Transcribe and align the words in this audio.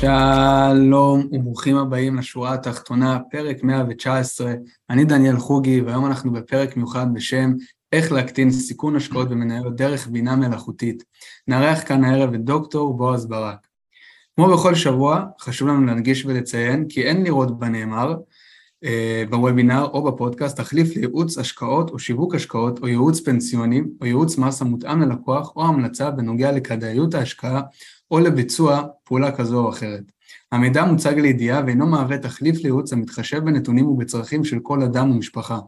שלום 0.00 1.28
וברוכים 1.32 1.76
הבאים 1.76 2.16
לשורה 2.16 2.54
התחתונה, 2.54 3.18
פרק 3.30 3.62
119. 3.62 4.54
אני 4.90 5.04
דניאל 5.04 5.36
חוגי, 5.36 5.80
והיום 5.80 6.06
אנחנו 6.06 6.32
בפרק 6.32 6.76
מיוחד 6.76 7.06
בשם 7.14 7.52
איך 7.92 8.12
להקטין 8.12 8.50
סיכון 8.50 8.96
השקעות 8.96 9.28
במניות 9.28 9.76
דרך 9.76 10.08
בינה 10.08 10.36
מלאכותית. 10.36 11.04
נארח 11.48 11.88
כאן 11.88 12.04
הערב 12.04 12.34
את 12.34 12.44
דוקטור 12.44 12.96
בועז 12.96 13.26
ברק. 13.26 13.66
כמו 14.36 14.48
בכל 14.48 14.74
שבוע, 14.74 15.24
חשוב 15.40 15.68
לנו 15.68 15.86
להנגיש 15.86 16.24
ולציין 16.24 16.86
כי 16.88 17.02
אין 17.02 17.24
לראות 17.24 17.58
בנאמר 17.58 18.14
אה, 18.84 19.24
בוובינר 19.30 19.84
או 19.84 20.04
בפודקאסט 20.04 20.56
תחליף 20.56 20.96
לייעוץ 20.96 21.38
השקעות 21.38 21.90
או 21.90 21.98
שיווק 21.98 22.34
השקעות 22.34 22.78
או 22.78 22.88
ייעוץ 22.88 23.20
פנסיוני 23.20 23.80
או 24.00 24.06
ייעוץ 24.06 24.38
מס 24.38 24.62
המותאם 24.62 25.02
ללקוח 25.02 25.56
או 25.56 25.66
המלצה 25.66 26.10
בנוגע 26.10 26.52
לכדאיות 26.52 27.14
ההשקעה 27.14 27.60
או 28.10 28.18
לביצוע 28.18 28.82
פעולה 29.04 29.36
כזו 29.36 29.64
או 29.64 29.70
אחרת. 29.70 30.12
המידע 30.52 30.84
מוצג 30.84 31.18
לידיעה 31.18 31.62
ואינו 31.66 31.86
מהווה 31.86 32.18
תחליף 32.18 32.62
לייעוץ 32.62 32.92
המתחשב 32.92 33.38
בנתונים 33.38 33.86
ובצרכים 33.86 34.44
של 34.44 34.58
כל 34.62 34.82
אדם 34.82 35.10
ומשפחה. 35.10 35.58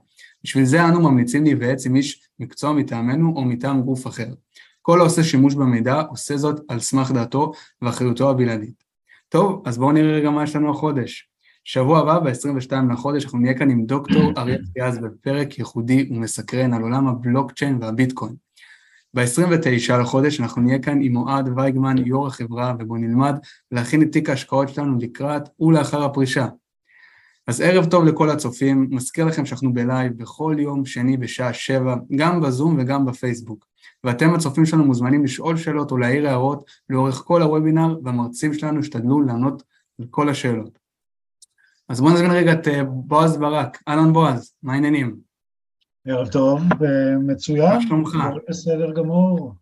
בשביל 0.44 0.64
זה 0.64 0.84
אנו 0.84 1.00
ממליצים 1.00 1.44
להיוועץ 1.44 1.86
עם 1.86 1.96
איש 1.96 2.28
מקצוע 2.38 2.72
מטעמנו 2.72 3.32
או 3.36 3.44
מטעם 3.44 3.82
גוף 3.82 4.06
אחר. 4.06 4.28
כל 4.82 5.00
העושה 5.00 5.22
שימוש 5.24 5.54
במידע 5.54 6.00
עושה 6.00 6.36
זאת 6.36 6.60
על 6.68 6.80
סמך 6.80 7.10
דעתו 7.10 7.52
ואחריותו 7.82 8.30
הבלעדית. 8.30 8.84
טוב, 9.28 9.62
אז 9.66 9.78
בואו 9.78 9.92
נראה 9.92 10.12
רגע 10.12 10.30
מה 10.30 10.42
יש 10.42 10.56
לנו 10.56 10.70
החודש. 10.70 11.28
שבוע 11.64 11.98
הבא, 11.98 12.18
ב-22 12.18 12.92
לחודש, 12.92 13.24
אנחנו 13.24 13.38
נהיה 13.38 13.58
כאן 13.58 13.70
עם 13.70 13.86
דוקטור 13.86 14.32
אריה 14.36 14.58
פיאז 14.74 14.98
בפרק 14.98 15.58
ייחודי 15.58 16.08
ומסקרן 16.10 16.74
על 16.74 16.82
עולם 16.82 17.08
הבלוקצ'יין 17.08 17.78
והביטקוין. 17.80 18.34
ב-29 19.14 19.96
לחודש 20.00 20.40
אנחנו 20.40 20.62
נהיה 20.62 20.78
כאן 20.78 20.98
עם 21.02 21.16
אוהד 21.16 21.48
וייגמן, 21.56 22.06
יו"ר 22.06 22.26
החברה, 22.26 22.74
ובו 22.78 22.96
נלמד 22.96 23.38
להכין 23.70 24.02
את 24.02 24.12
תיק 24.12 24.30
ההשקעות 24.30 24.68
שלנו 24.68 24.98
לקראת 24.98 25.42
ולאחר 25.60 26.04
הפרישה. 26.04 26.46
אז 27.46 27.60
ערב 27.60 27.84
טוב 27.84 28.04
לכל 28.04 28.30
הצופים, 28.30 28.86
מזכיר 28.90 29.24
לכם 29.24 29.46
שאנחנו 29.46 29.72
בלייב 29.72 30.12
בכל 30.12 30.56
יום 30.58 30.84
שני 30.84 31.16
בשעה 31.16 31.52
שבע, 31.52 31.96
גם 32.16 32.40
בזום 32.40 32.76
וגם 32.78 33.06
בפייסבוק. 33.06 33.66
ואתם 34.04 34.34
הצופים 34.34 34.66
שלנו 34.66 34.84
מוזמנים 34.84 35.24
לשאול 35.24 35.56
שאלות 35.56 35.90
או 35.90 35.96
להעיר 35.96 36.28
הערות 36.28 36.64
לאורך 36.90 37.14
כל 37.14 37.42
הוובינר, 37.42 37.98
והמרצים 38.04 38.54
שלנו 38.54 38.80
ישתדלו 38.80 39.20
לענות 39.20 39.62
על 40.00 40.06
כל 40.10 40.28
השאלות. 40.28 40.78
אז 41.88 42.00
בואו 42.00 42.12
נזמין 42.12 42.30
רגע 42.30 42.52
את 42.52 42.68
אה, 42.68 42.84
בועז 42.84 43.36
ברק. 43.36 43.82
אהלן 43.88 44.12
בועז, 44.12 44.52
מה 44.62 44.72
העניינים? 44.72 45.29
ערב 46.10 46.28
טוב, 46.28 46.62
מצוין. 47.20 47.74
מה 47.74 47.82
שלומך? 47.82 48.16
בסדר 48.48 48.92
גמור. 48.92 49.54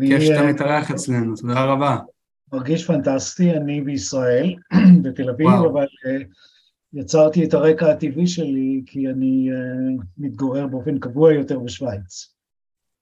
כיף 0.00 0.22
שאתה 0.22 0.40
אה, 0.40 0.52
מתארח 0.52 0.90
אצלנו, 0.90 1.36
תודה 1.36 1.64
רבה. 1.64 1.98
מרגיש 2.52 2.86
פנטסטי, 2.86 3.50
אני 3.50 3.80
בישראל, 3.80 4.54
בתל 5.02 5.30
אביב. 5.30 5.48
אבל 5.48 5.84
uh, 5.84 6.24
יצרתי 6.92 7.44
את 7.44 7.54
הרקע 7.54 7.90
הטבעי 7.90 8.26
שלי 8.26 8.82
כי 8.86 9.08
אני 9.08 9.50
מתגורר 10.18 10.66
באופן 10.66 10.98
קבוע 10.98 11.32
יותר 11.32 11.58
בשוויץ. 11.58 12.34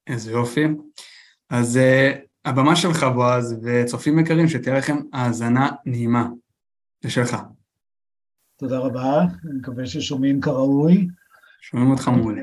איזה 0.07 0.33
יופי. 0.33 0.67
אז 1.51 1.79
הבמה 2.45 2.77
שלך, 2.77 3.07
בועז, 3.15 3.57
וצופים 3.63 4.19
יקרים, 4.19 4.49
שתהיה 4.49 4.79
לכם 4.79 4.97
האזנה 5.13 5.71
נעימה. 5.87 6.29
זה 7.03 7.11
שלך. 7.11 7.37
תודה 8.57 8.79
רבה, 8.79 9.21
אני 9.21 9.59
מקווה 9.59 9.87
ששומעים 9.87 10.41
כראוי. 10.41 11.09
שומעים 11.61 11.91
אותך 11.91 12.09
מעולה. 12.09 12.43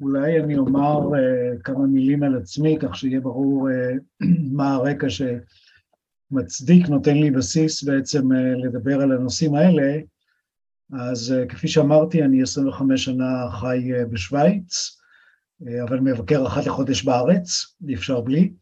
אולי 0.00 0.40
אני 0.40 0.58
אומר 0.58 0.98
uh, 0.98 1.62
כמה 1.64 1.86
מילים 1.86 2.22
על 2.22 2.36
עצמי, 2.36 2.76
כך 2.80 2.96
שיהיה 2.96 3.20
ברור 3.20 3.68
uh, 3.68 4.26
מה 4.56 4.74
הרקע 4.74 5.06
שמצדיק, 5.10 6.88
נותן 6.88 7.16
לי 7.16 7.30
בסיס 7.30 7.82
בעצם 7.82 8.32
uh, 8.32 8.34
לדבר 8.64 9.00
על 9.00 9.12
הנושאים 9.12 9.54
האלה. 9.54 9.98
אז 10.92 11.34
uh, 11.34 11.48
כפי 11.48 11.68
שאמרתי, 11.68 12.22
אני 12.22 12.42
25 12.42 13.04
שנה 13.04 13.50
חי 13.60 13.90
uh, 13.92 14.06
בשוויץ, 14.06 14.98
uh, 15.62 15.66
אבל 15.88 16.00
מבקר 16.00 16.46
אחת 16.46 16.66
לחודש 16.66 17.04
בארץ, 17.04 17.76
אי 17.88 17.94
אפשר 17.94 18.20
בלי. 18.20 18.52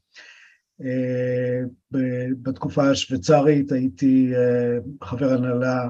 Uh, 0.83 1.95
בתקופה 2.43 2.91
השוויצרית 2.91 3.73
הייתי 3.73 4.33
uh, 4.35 5.07
חבר 5.07 5.33
הנהלה 5.33 5.83
אה, 5.83 5.89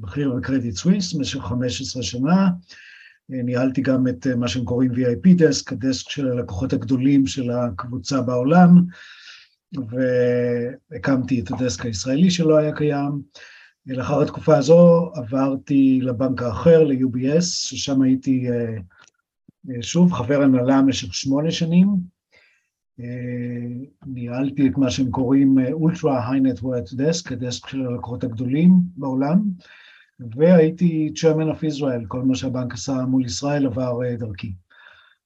בכיר 0.00 0.32
בקרדיט 0.36 0.76
סוויס 0.76 1.12
במשך 1.12 1.40
15 1.40 2.02
שנה. 2.02 2.48
אה, 3.32 3.42
ניהלתי 3.42 3.80
גם 3.80 4.08
את 4.08 4.26
אה, 4.26 4.36
מה 4.36 4.48
שהם 4.48 4.64
קוראים 4.64 4.90
VIP 4.90 5.34
דסק, 5.36 5.72
הדסק 5.72 6.10
של 6.10 6.28
הלקוחות 6.28 6.72
הגדולים 6.72 7.26
של 7.26 7.50
הקבוצה 7.50 8.20
בעולם, 8.20 8.84
והקמתי 10.90 11.40
את 11.40 11.50
הדסק 11.50 11.86
הישראלי 11.86 12.30
שלא 12.30 12.56
היה 12.56 12.76
קיים. 12.76 13.22
לאחר 13.86 14.22
התקופה 14.22 14.56
הזו 14.56 15.10
עברתי 15.14 16.00
לבנק 16.02 16.42
האחר, 16.42 16.84
ל-UBS, 16.84 17.42
ששם 17.42 18.02
הייתי 18.02 18.48
שוב 19.80 20.12
חבר 20.12 20.42
הנהלה 20.42 20.82
במשך 20.82 21.14
שמונה 21.14 21.50
שנים, 21.50 21.88
אה, 21.88 21.94
ניהלתי 24.06 24.68
את 24.68 24.78
מה 24.78 24.90
שהם 24.90 25.10
קוראים 25.10 25.58
אולטרה 25.72 26.30
היי 26.30 26.40
נטוורט 26.40 26.92
דסק, 26.92 27.32
הדסק 27.32 27.68
של 27.68 27.86
הלקוחות 27.86 28.24
הגדולים 28.24 28.70
בעולם, 28.96 29.42
והייתי 30.36 31.12
chairman 31.16 31.56
of 31.56 31.62
Israel, 31.62 32.06
כל 32.08 32.22
מה 32.22 32.34
שהבנק 32.34 32.74
עשה 32.74 32.92
מול 32.92 33.24
ישראל 33.24 33.66
עבר 33.66 34.04
אה, 34.04 34.16
דרכי. 34.16 34.52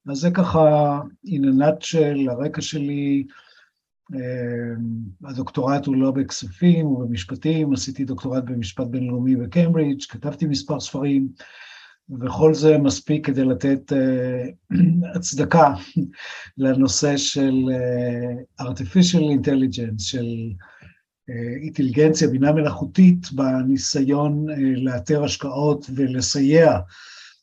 אז 0.09 0.19
זה 0.19 0.31
ככה 0.31 1.01
a 1.27 1.31
nutshell, 1.31 2.31
הרקע 2.31 2.61
שלי, 2.61 3.25
אה, 4.15 4.75
הדוקטורט 5.25 5.87
הוא 5.87 5.97
לא 5.97 6.11
בכספים, 6.11 6.87
הוא 6.87 7.05
במשפטים, 7.05 7.73
עשיתי 7.73 8.05
דוקטורט 8.05 8.45
במשפט 8.45 8.87
בינלאומי 8.87 9.37
בקיימברידג', 9.37 10.03
כתבתי 10.09 10.47
מספר 10.47 10.81
ספרים, 10.81 11.29
וכל 12.21 12.55
זה 12.55 12.79
מספיק 12.79 13.27
כדי 13.27 13.45
לתת 13.45 13.93
uh, 13.93 14.77
הצדקה 15.15 15.75
לנושא 16.59 17.17
של 17.17 17.55
uh, 17.69 18.63
artificial 18.63 19.23
intelligence, 19.23 19.99
של 19.99 20.27
uh, 21.31 21.63
אינטליגנציה, 21.63 22.29
בינה 22.29 22.53
מלאכותית, 22.53 23.33
בניסיון 23.33 24.47
לאתר 24.77 25.25
השקעות 25.25 25.87
ולסייע 25.95 26.79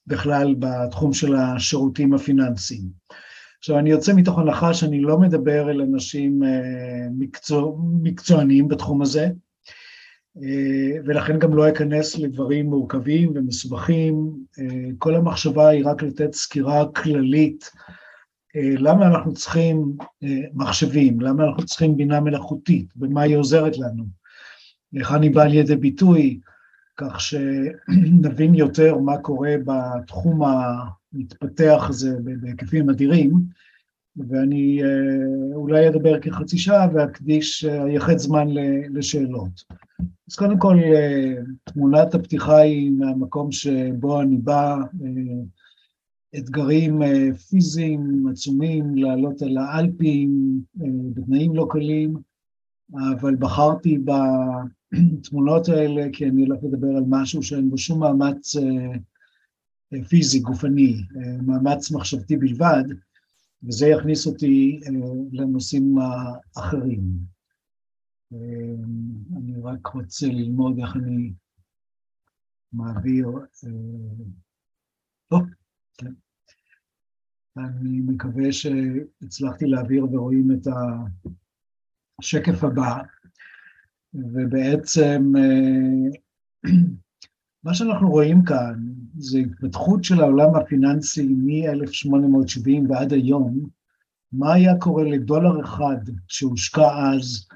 בכלל 0.08 0.56
בתחום 0.60 1.14
של 1.14 1.36
השירותים 1.36 2.14
הפיננסיים. 2.14 3.04
עכשיו, 3.60 3.80
אני 3.80 3.90
יוצא 3.90 4.14
מתוך 4.14 4.40
הנחה 4.40 4.74
שאני 4.74 5.02
לא 5.02 5.20
מדבר 5.20 5.72
אל 5.72 5.82
אנשים 5.82 6.42
מקצוע, 7.18 7.76
מקצועניים 8.02 8.68
בתחום 8.68 9.02
הזה, 9.02 9.24
אה, 9.24 9.32
ולכן 11.06 11.40
גם 11.40 11.56
לא 11.56 11.70
אכנס 11.70 12.18
לדברים 12.18 12.66
מורכבים 12.66 13.32
ומסובכים. 13.36 14.34
אה, 14.60 14.90
כל 14.98 15.16
המחשבה 15.16 15.68
היא 15.68 15.86
רק 15.86 16.04
לתת 16.04 16.34
סקירה 16.34 16.86
כללית 16.92 17.72
אה, 18.56 18.74
למה 18.78 19.08
אנחנו 19.08 19.34
צריכים 19.34 19.98
מחשבים, 20.54 21.22
למה 21.22 21.44
אנחנו 21.44 21.66
צריכים 21.66 21.98
בינה 21.98 22.20
מלאכותית, 22.20 22.88
במה 22.96 23.22
היא 23.22 23.38
עוזרת 23.38 23.78
לנו, 23.78 24.04
היכן 24.94 25.22
היא 25.22 25.32
באה 25.32 25.46
לידי 25.46 25.76
ביטוי, 25.76 26.40
כך 26.98 27.22
שנבין 27.22 28.56
יותר 28.56 28.98
מה 28.98 29.18
קורה 29.18 29.56
בתחום 29.66 30.42
המתפתח 30.44 31.86
הזה 31.90 32.18
בהיקפים 32.24 32.90
אדירים. 32.90 33.32
ואני 34.18 34.82
אולי 35.54 35.88
אדבר 35.88 36.20
כחצי 36.20 36.58
שעה 36.58 36.88
ואקדיש, 36.94 37.66
אייחד 37.66 38.18
זמן 38.18 38.48
לשאלות. 38.90 39.64
אז 40.30 40.36
קודם 40.36 40.58
כל, 40.58 40.78
תמונת 41.64 42.16
הפתיחה 42.16 42.58
היא 42.58 42.92
מהמקום 42.92 43.52
שבו 43.52 44.22
אני 44.22 44.38
בא, 44.38 44.78
אתגרים 46.38 47.02
פיזיים 47.50 48.28
עצומים, 48.32 48.96
לעלות 48.96 49.42
על 49.42 49.58
האלפים 49.58 50.62
בתנאים 51.14 51.56
לא 51.56 51.68
קלים, 51.70 52.14
אבל 52.94 53.36
בחרתי 53.36 53.98
בתמונות 54.92 55.70
האלה 55.70 56.08
כי 56.14 56.26
אני 56.26 56.46
הולך 56.46 56.60
לדבר 56.64 56.98
על 56.98 57.04
משהו 57.08 57.44
שאין 57.44 57.70
בו 57.70 57.78
שום 57.78 58.00
מאמץ 58.00 58.56
פיזי, 60.10 60.40
גופני, 60.40 61.02
מאמץ 61.46 61.92
מחשבתי 61.92 62.38
בלבד, 62.38 62.84
וזה 63.68 63.88
יכניס 63.88 64.28
אותי 64.28 64.80
לנושאים 65.32 65.96
האחרים. 65.98 67.04
אני 69.38 69.54
רק 69.64 69.88
רוצה 69.88 70.28
ללמוד 70.28 70.80
איך 70.80 70.96
אני 70.96 71.34
מעביר... 72.74 73.28
טוב, 75.30 75.42
כן. 75.98 76.14
אני 77.58 78.02
מקווה 78.06 78.52
שהצלחתי 78.52 79.66
להעביר 79.66 80.06
ורואים 80.06 80.52
את 80.52 80.68
השקף 82.20 82.64
הבא, 82.64 83.04
ובעצם 84.14 85.34
מה 87.64 87.74
שאנחנו 87.74 88.10
רואים 88.10 88.44
כאן 88.46 88.84
זה 89.18 89.40
התפתחות 89.40 90.04
של 90.04 90.22
העולם 90.22 90.56
הפיננסי 90.56 91.28
מ-1870 91.28 92.90
ועד 92.90 93.14
היום, 93.14 93.60
מה 94.32 94.54
היה 94.54 94.78
קורה 94.78 95.04
לדולר 95.04 95.62
אחד 95.62 95.98
שהושקע 96.28 97.14
אז 97.14 97.48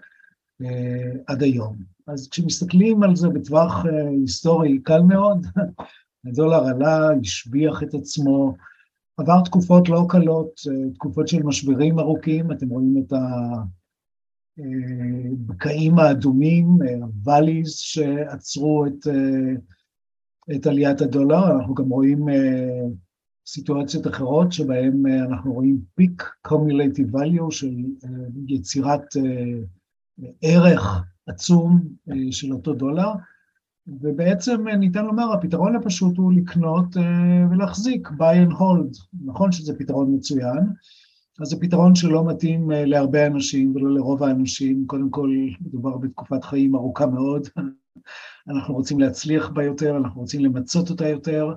אה, 0.62 1.12
עד 1.27 1.44
היום. 1.44 1.75
אז 2.07 2.30
כשמסתכלים 2.30 3.04
על 3.04 3.15
זה 3.15 3.30
בטווח 3.30 3.86
אה, 3.86 4.09
היסטורי, 4.09 4.80
קל 4.80 5.01
מאוד, 5.01 5.48
הדולר 6.25 6.68
עלה, 6.68 7.09
השביח 7.21 7.83
את 7.83 7.94
עצמו, 7.94 8.56
עבר 9.18 9.44
תקופות 9.44 9.89
לא 9.89 10.06
קלות, 10.10 10.62
אה, 10.69 10.94
תקופות 10.94 11.27
של 11.27 11.44
משברים 11.44 12.00
ארוכים, 12.00 12.51
אתם 12.51 12.69
רואים 12.69 13.03
את 13.06 13.13
הבקעים 14.60 16.00
האדומים, 16.00 16.68
ה-valleys 16.81 17.69
שעצרו 17.69 18.86
את, 18.86 19.07
את 20.55 20.67
עליית 20.67 21.01
הדולר, 21.01 21.51
אנחנו 21.51 21.75
גם 21.75 21.89
רואים 21.89 22.25
סיטואציות 23.47 24.07
אחרות 24.07 24.51
שבהן 24.51 25.05
אנחנו 25.07 25.53
רואים 25.53 25.81
peak 26.01 26.23
cumulative 26.47 27.13
value 27.13 27.51
של 27.51 27.75
יצירת 28.47 29.01
ערך 30.41 31.03
עצום 31.27 31.81
של 32.31 32.53
אותו 32.53 32.73
דולר, 32.73 33.11
ובעצם 33.88 34.67
ניתן 34.67 35.05
לומר, 35.05 35.33
הפתרון 35.33 35.75
הפשוט 35.75 36.17
הוא 36.17 36.33
לקנות 36.33 36.97
ולהחזיק, 37.51 38.07
buy 38.07 38.50
and 38.50 38.53
hold. 38.53 39.05
נכון 39.25 39.51
שזה 39.51 39.73
פתרון 39.77 40.15
מצוין, 40.15 40.63
אז 41.41 41.47
זה 41.47 41.59
פתרון 41.59 41.95
שלא 41.95 42.25
מתאים 42.25 42.71
להרבה 42.71 43.27
אנשים 43.27 43.75
ולא 43.75 43.95
לרוב 43.95 44.23
האנשים, 44.23 44.83
קודם 44.88 45.09
כל 45.09 45.29
מדובר 45.61 45.97
בתקופת 45.97 46.43
חיים 46.43 46.75
ארוכה 46.75 47.05
מאוד, 47.05 47.47
אנחנו 48.49 48.73
רוצים 48.73 48.99
להצליח 48.99 49.49
בה 49.49 49.63
יותר, 49.63 49.97
אנחנו 49.97 50.21
רוצים 50.21 50.45
למצות 50.45 50.89
אותה 50.89 51.07
יותר, 51.07 51.53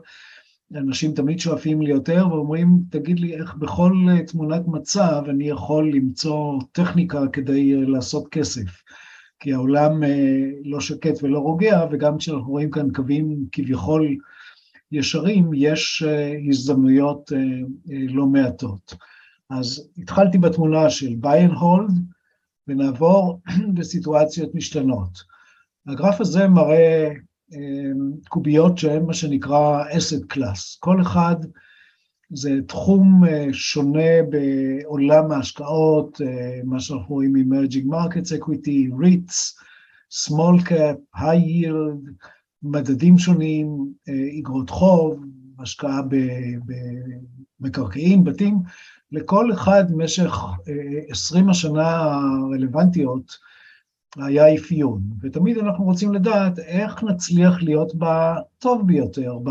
אנשים 0.75 1.14
תמיד 1.14 1.40
שואפים 1.40 1.82
לי 1.82 1.90
יותר 1.90 2.26
ואומרים, 2.31 2.81
תגיד 2.90 3.20
לי 3.20 3.34
איך 3.34 3.54
בכל 3.54 3.92
תמונת 4.26 4.62
מצב 4.66 5.22
אני 5.28 5.48
יכול 5.48 5.92
למצוא 5.92 6.60
טכניקה 6.72 7.20
כדי 7.32 7.87
לעשות 7.87 8.28
כסף. 8.28 8.82
כי 9.40 9.52
העולם 9.52 10.02
לא 10.64 10.81
שקט 10.81 11.22
ולא 11.22 11.38
רוגע, 11.38 11.87
וגם 11.90 12.19
כשאנחנו 12.19 12.50
רואים 12.50 12.70
כאן 12.70 12.93
קווים 12.93 13.46
כביכול 13.52 14.16
ישרים, 14.93 15.50
יש 15.54 16.04
הזדמנויות 16.48 17.32
לא 17.86 18.26
מעטות. 18.26 18.94
אז 19.50 19.88
התחלתי 19.98 20.38
בתמונה 20.38 20.90
של 20.90 21.14
buy 21.22 21.50
and 21.50 21.58
ונעבור 22.69 23.40
לסיטואציות 23.76 24.54
משתנות. 24.54 25.39
הגרף 25.87 26.21
הזה 26.21 26.49
מראה 26.49 27.12
קוביות 28.29 28.79
שהן 28.79 29.06
מה 29.06 29.15
שנקרא 29.15 29.85
asset 29.85 30.35
class. 30.35 30.79
כל 30.81 31.03
אחד 31.03 31.37
זה 32.32 32.50
תחום 32.67 33.23
שונה 33.53 34.23
בעולם 34.31 35.32
ההשקעות, 35.32 36.21
מה 36.65 36.81
שאנחנו 36.81 37.15
רואים 37.15 37.35
emerging 37.37 37.87
markets 37.87 38.32
equity, 38.38 38.91
REITs, 39.00 39.55
small 40.29 40.69
cap, 40.69 41.19
high 41.19 41.44
yield, 41.47 42.11
מדדים 42.62 43.19
שונים, 43.19 43.93
אגרות 44.41 44.71
חוב, 44.71 45.25
השקעה 45.59 46.00
במקרקעין, 47.61 48.25
בתים, 48.25 48.59
לכל 49.12 49.53
אחד 49.53 49.85
במשך 49.91 50.32
20 51.09 51.49
השנה 51.49 51.91
הרלוונטיות, 51.91 53.50
היה 54.16 54.54
אפיון, 54.54 55.02
ותמיד 55.20 55.58
אנחנו 55.58 55.84
רוצים 55.84 56.14
לדעת 56.14 56.58
איך 56.58 57.02
נצליח 57.02 57.62
להיות 57.62 57.92
בטוב 57.98 58.86
ביותר, 58.86 59.38
ב, 59.38 59.50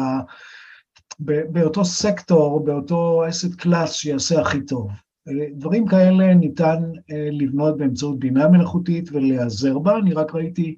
ב, 1.20 1.42
באותו 1.52 1.86
סקטור, 1.86 2.66
באותו 2.66 3.30
אסט 3.30 3.56
קלאס 3.56 3.94
שיעשה 3.94 4.42
הכי 4.42 4.66
טוב. 4.66 4.92
דברים 5.52 5.88
כאלה 5.88 6.34
ניתן 6.34 6.92
לבנות 7.32 7.78
באמצעות 7.78 8.20
בינה 8.20 8.48
מלאכותית 8.48 9.10
ולהיעזר 9.12 9.80
בה, 9.80 9.98
אני 9.98 10.14
רק 10.14 10.36
ראיתי 10.36 10.76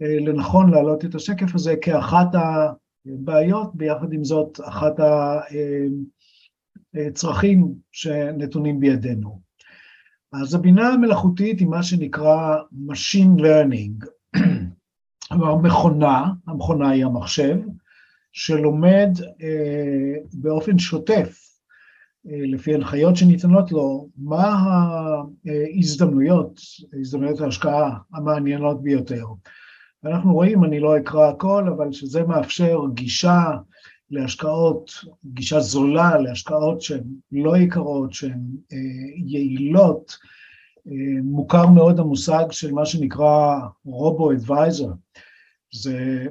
לנכון 0.00 0.70
להעלות 0.70 1.04
את 1.04 1.14
השקף 1.14 1.54
הזה 1.54 1.74
כאחת 1.82 2.28
הבעיות, 3.06 3.74
ביחד 3.74 4.12
עם 4.12 4.24
זאת 4.24 4.60
אחת 4.64 4.94
הצרכים 6.94 7.74
שנתונים 7.92 8.80
בידינו. 8.80 9.47
אז 10.32 10.54
הבינה 10.54 10.88
המלאכותית 10.88 11.60
היא 11.60 11.68
מה 11.68 11.82
שנקרא 11.82 12.56
Machine 12.88 13.40
Learning, 13.40 14.06
כלומר 15.28 15.56
מכונה, 15.56 16.24
המכונה 16.46 16.90
היא 16.90 17.04
המחשב, 17.04 17.56
שלומד 18.32 19.10
אה, 19.42 20.14
באופן 20.32 20.78
שוטף, 20.78 21.38
אה, 22.30 22.46
לפי 22.46 22.74
הנחיות 22.74 23.16
שניתנות 23.16 23.72
לו, 23.72 24.08
מה 24.16 24.56
ההזדמנויות, 25.46 26.60
הזדמנויות 27.00 27.40
ההשקעה 27.40 27.98
המעניינות 28.14 28.82
ביותר. 28.82 29.24
ואנחנו 30.02 30.34
רואים, 30.34 30.64
אני 30.64 30.80
לא 30.80 30.98
אקרא 30.98 31.28
הכל, 31.28 31.68
אבל 31.76 31.92
שזה 31.92 32.22
מאפשר 32.22 32.78
גישה 32.94 33.42
להשקעות, 34.10 34.90
גישה 35.24 35.60
זולה 35.60 36.18
להשקעות 36.18 36.82
שהן 36.82 37.04
לא 37.32 37.56
יקרות, 37.56 38.12
שהן 38.12 38.40
יעילות, 39.16 40.18
מוכר 41.22 41.66
מאוד 41.66 42.00
המושג 42.00 42.44
של 42.50 42.72
מה 42.72 42.86
שנקרא 42.86 43.58
רובו-אדוויזר. 43.84 44.92
זה 45.72 46.26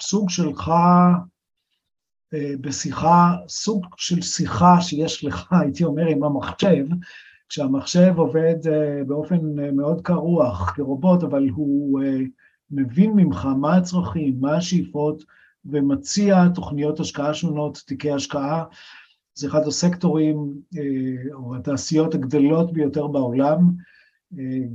סוג 0.00 0.30
שלך 0.30 0.72
בשיחה, 2.60 3.34
סוג 3.48 3.86
של 3.96 4.22
שיחה 4.22 4.80
שיש 4.80 5.24
לך, 5.24 5.52
הייתי 5.60 5.84
אומר, 5.84 6.06
עם 6.06 6.24
המחשב, 6.24 6.86
כשהמחשב 7.48 8.12
עובד 8.16 8.56
באופן 9.06 9.38
מאוד 9.76 10.00
קר 10.00 10.14
רוח 10.14 10.72
כרובוט, 10.76 11.22
אבל 11.22 11.48
הוא 11.48 12.00
מבין 12.70 13.12
ממך 13.16 13.44
מה 13.44 13.76
הצרכים, 13.76 14.36
מה 14.40 14.56
השאיפות, 14.56 15.24
ומציע 15.66 16.48
תוכניות 16.54 17.00
השקעה 17.00 17.34
שונות, 17.34 17.82
תיקי 17.86 18.10
השקעה. 18.10 18.64
זה 19.34 19.46
אחד 19.46 19.66
הסקטורים 19.66 20.54
או 21.32 21.56
התעשיות 21.56 22.14
הגדולות 22.14 22.72
ביותר 22.72 23.06
בעולם, 23.06 23.70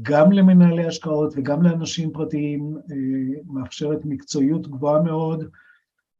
גם 0.02 0.32
למנהלי 0.32 0.86
השקעות 0.86 1.34
וגם 1.38 1.64
לאנשים 1.64 2.12
פרטיים, 2.12 2.78
מאפשרת 3.48 4.06
מקצועיות 4.06 4.68
גבוהה 4.68 5.04
מאוד, 5.04 5.44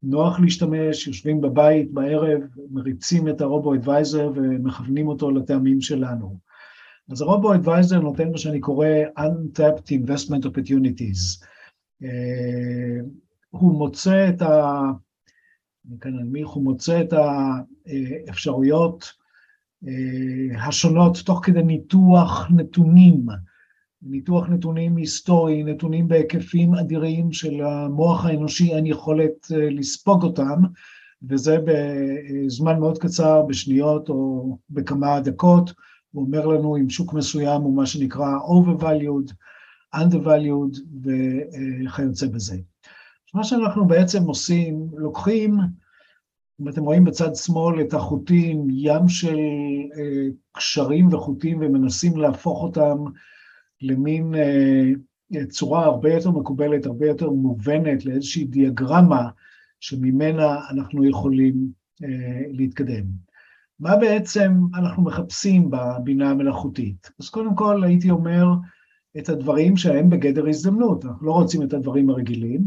נוח 0.02 0.40
להשתמש, 0.40 1.06
יושבים 1.06 1.40
בבית 1.40 1.92
בערב, 1.92 2.40
מריצים 2.70 3.28
את 3.28 3.40
הרובו-אדוויזר 3.40 4.30
ומכוונים 4.34 5.08
אותו 5.08 5.30
לטעמים 5.30 5.80
שלנו. 5.80 6.38
אז 7.10 7.20
הרובו-אדוויזר 7.20 8.00
נותן 8.00 8.30
מה 8.30 8.38
שאני 8.38 8.60
קורא 8.60 8.86
Untapped 9.18 9.88
Investment 9.90 10.44
Opportunities. 10.44 11.44
הוא 13.50 13.78
מוצא 13.78 14.28
את 14.28 14.42
ה... 14.42 14.82
אני 15.88 15.98
כאן 16.00 16.18
אנמיך, 16.18 16.48
הוא 16.48 16.64
מוצא 16.64 17.00
את 17.00 17.12
האפשרויות 18.28 19.12
השונות 20.58 21.22
תוך 21.26 21.40
כדי 21.44 21.62
ניתוח 21.62 22.48
נתונים, 22.50 23.26
ניתוח 24.02 24.48
נתונים 24.48 24.96
היסטוריים, 24.96 25.68
נתונים 25.68 26.08
בהיקפים 26.08 26.74
אדירים 26.74 27.32
של 27.32 27.60
המוח 27.60 28.24
האנושי, 28.24 28.74
אין 28.74 28.86
יכולת 28.86 29.46
לספוג 29.50 30.22
אותם, 30.22 30.62
וזה 31.28 31.58
בזמן 31.64 32.80
מאוד 32.80 32.98
קצר, 32.98 33.42
בשניות 33.42 34.08
או 34.08 34.58
בכמה 34.70 35.20
דקות, 35.20 35.72
הוא 36.12 36.24
אומר 36.24 36.46
לנו 36.46 36.76
אם 36.76 36.90
שוק 36.90 37.12
מסוים 37.12 37.62
הוא 37.62 37.76
מה 37.76 37.86
שנקרא 37.86 38.28
overvalued, 38.38 39.32
undervalued 39.96 40.80
וכיוצא 41.02 42.26
בזה. 42.26 42.56
מה 43.34 43.44
שאנחנו 43.44 43.86
בעצם 43.86 44.22
עושים, 44.22 44.86
לוקחים, 44.96 45.58
אם 46.60 46.68
אתם 46.68 46.82
רואים 46.82 47.04
בצד 47.04 47.34
שמאל 47.34 47.80
את 47.80 47.94
החוטים, 47.94 48.66
ים 48.70 49.08
של 49.08 49.36
אה, 49.98 50.28
קשרים 50.52 51.12
וחוטים 51.12 51.58
ומנסים 51.60 52.16
להפוך 52.16 52.62
אותם 52.62 52.96
למין 53.82 54.34
אה, 54.34 55.46
צורה 55.48 55.84
הרבה 55.84 56.12
יותר 56.12 56.30
מקובלת, 56.30 56.86
הרבה 56.86 57.06
יותר 57.06 57.30
מובנת, 57.30 58.04
לאיזושהי 58.04 58.44
דיאגרמה 58.44 59.28
שממנה 59.80 60.58
אנחנו 60.70 61.04
יכולים 61.04 61.54
אה, 62.04 62.42
להתקדם. 62.50 63.04
מה 63.80 63.96
בעצם 63.96 64.52
אנחנו 64.74 65.02
מחפשים 65.02 65.70
בבינה 65.70 66.30
המלאכותית? 66.30 67.10
אז 67.20 67.28
קודם 67.28 67.54
כל 67.54 67.84
הייתי 67.84 68.10
אומר, 68.10 68.46
את 69.18 69.28
הדברים 69.28 69.76
שהם 69.76 70.10
בגדר 70.10 70.48
הזדמנות, 70.48 71.04
אנחנו 71.04 71.26
לא 71.26 71.32
רוצים 71.32 71.62
את 71.62 71.72
הדברים 71.72 72.10
הרגילים. 72.10 72.60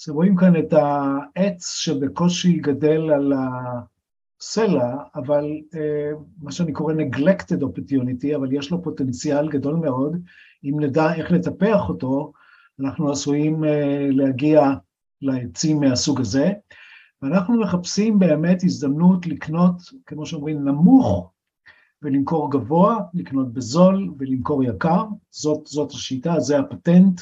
אז 0.00 0.08
רואים 0.08 0.36
כאן 0.36 0.56
את 0.56 0.72
העץ 0.72 1.74
שבקושי 1.76 2.58
גדל 2.58 3.10
על 3.10 3.32
הסלע, 3.32 4.96
אבל 5.14 5.44
uh, 5.44 5.78
מה 6.42 6.52
שאני 6.52 6.72
קורא 6.72 6.92
neglected 6.94 7.62
opportunity, 7.62 8.36
אבל 8.36 8.52
יש 8.52 8.70
לו 8.70 8.82
פוטנציאל 8.82 9.48
גדול 9.48 9.74
מאוד, 9.74 10.16
אם 10.64 10.80
נדע 10.80 11.14
איך 11.14 11.30
לטפח 11.30 11.88
אותו, 11.88 12.32
אנחנו 12.80 13.10
עשויים 13.10 13.64
uh, 13.64 13.66
להגיע 14.10 14.62
לעצים 15.22 15.80
מהסוג 15.80 16.20
הזה, 16.20 16.52
ואנחנו 17.22 17.60
מחפשים 17.60 18.18
באמת 18.18 18.64
הזדמנות 18.64 19.26
לקנות, 19.26 19.76
כמו 20.06 20.26
שאומרים, 20.26 20.64
נמוך 20.64 21.32
ולמכור 22.02 22.50
גבוה, 22.50 22.98
לקנות 23.14 23.52
בזול 23.52 24.10
ולמכור 24.18 24.64
יקר, 24.64 25.04
זאת, 25.30 25.66
זאת 25.66 25.90
השיטה, 25.90 26.40
זה 26.40 26.58
הפטנט, 26.58 27.20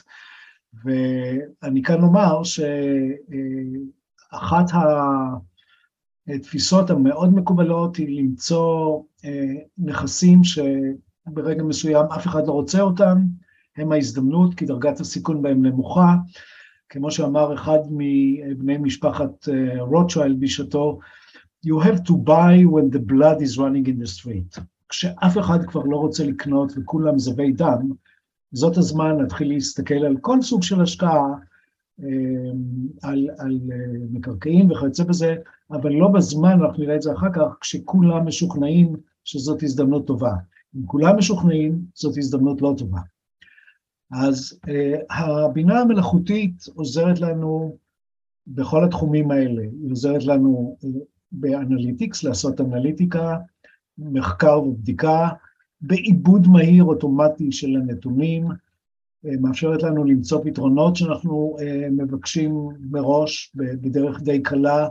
ואני 0.84 1.82
כאן 1.82 2.02
אומר 2.02 2.42
שאחת 2.42 2.70
התפיסות 6.28 6.90
המאוד 6.90 7.34
מקובלות 7.34 7.96
היא 7.96 8.22
למצוא 8.22 9.02
אה, 9.24 9.54
נכסים 9.78 10.40
שברגע 10.44 11.62
מסוים 11.62 12.06
אף 12.06 12.26
אחד 12.26 12.46
לא 12.46 12.52
רוצה 12.52 12.80
אותם, 12.80 13.18
הם 13.76 13.92
ההזדמנות 13.92 14.54
כי 14.54 14.66
דרגת 14.66 15.00
הסיכון 15.00 15.42
בהם 15.42 15.66
נמוכה, 15.66 16.14
כמו 16.88 17.10
שאמר 17.10 17.54
אחד 17.54 17.78
מבני 17.90 18.78
משפחת 18.78 19.48
אה, 19.48 19.82
רוטשילד 19.82 20.40
בשעתו, 20.40 20.98
you 21.66 21.84
have 21.84 21.98
to 22.08 22.12
buy 22.12 22.64
when 22.64 22.90
the 22.90 23.02
blood 23.12 23.40
is 23.42 23.58
running 23.58 23.86
in 23.86 24.02
the 24.02 24.06
street. 24.06 24.60
כשאף 24.88 25.38
אחד 25.38 25.66
כבר 25.66 25.82
לא 25.84 25.96
רוצה 25.96 26.24
לקנות 26.24 26.72
וכולם 26.76 27.18
זבי 27.18 27.52
דם, 27.52 27.92
זאת 28.52 28.76
הזמן 28.76 29.18
להתחיל 29.18 29.48
להסתכל 29.48 29.94
על 29.94 30.16
כל 30.20 30.42
סוג 30.42 30.62
של 30.62 30.80
השקעה, 30.80 31.26
אה, 32.02 32.06
על, 33.02 33.28
על 33.38 33.60
אה, 33.72 33.98
מקרקעין 34.10 34.72
וכיוצא 34.72 35.04
בזה, 35.04 35.36
אבל 35.70 35.92
לא 35.92 36.08
בזמן, 36.08 36.60
אנחנו 36.62 36.82
נראה 36.82 36.96
את 36.96 37.02
זה 37.02 37.12
אחר 37.12 37.32
כך, 37.34 37.56
כשכולם 37.60 38.26
משוכנעים 38.26 38.96
שזאת 39.24 39.62
הזדמנות 39.62 40.06
טובה. 40.06 40.32
אם 40.76 40.86
כולם 40.86 41.18
משוכנעים, 41.18 41.82
זאת 41.94 42.18
הזדמנות 42.18 42.62
לא 42.62 42.74
טובה. 42.78 43.00
אז 44.12 44.60
uh, 44.66 45.14
הבינה 45.14 45.80
המלאכותית 45.80 46.64
עוזרת 46.74 47.20
לנו 47.20 47.76
בכל 48.46 48.84
התחומים 48.84 49.30
האלה, 49.30 49.62
היא 49.62 49.92
עוזרת 49.92 50.24
לנו 50.24 50.76
באנליטיקס, 51.32 52.24
לעשות 52.24 52.60
אנליטיקה, 52.60 53.36
מחקר 53.98 54.60
ובדיקה, 54.60 55.28
בעיבוד 55.80 56.46
מהיר 56.48 56.84
אוטומטי 56.84 57.52
של 57.52 57.76
הנתונים, 57.76 58.46
uh, 58.50 59.28
מאפשרת 59.40 59.82
לנו 59.82 60.04
למצוא 60.04 60.44
פתרונות 60.44 60.96
שאנחנו 60.96 61.56
uh, 61.58 61.62
מבקשים 61.90 62.68
מראש 62.90 63.52
בדרך 63.54 64.22
די 64.22 64.42
קלה. 64.42 64.88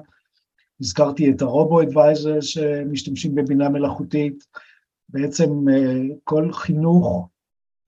הזכרתי 0.82 1.32
את 1.32 1.42
הרובו-אדוויזר 1.42 2.42
שמשתמשים 2.42 3.36
בבינה 3.36 3.70
מלאכותית, 3.70 4.44
בעצם 5.10 5.50
uh, 5.68 6.14
כל 6.24 6.54
חינוך 6.54 7.30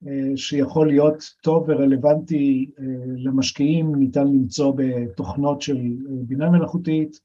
אה, 0.06 0.36
שיכול 0.36 0.86
להיות 0.86 1.34
טוב 1.42 1.64
ורלוונטי 1.68 2.70
אה, 2.78 2.84
למשקיעים, 3.16 3.94
ניתן 3.94 4.26
למצוא 4.26 4.74
בתוכנות 4.76 5.62
של 5.62 5.76
אה, 5.76 6.14
בינה 6.22 6.50
מלאכותית. 6.50 7.20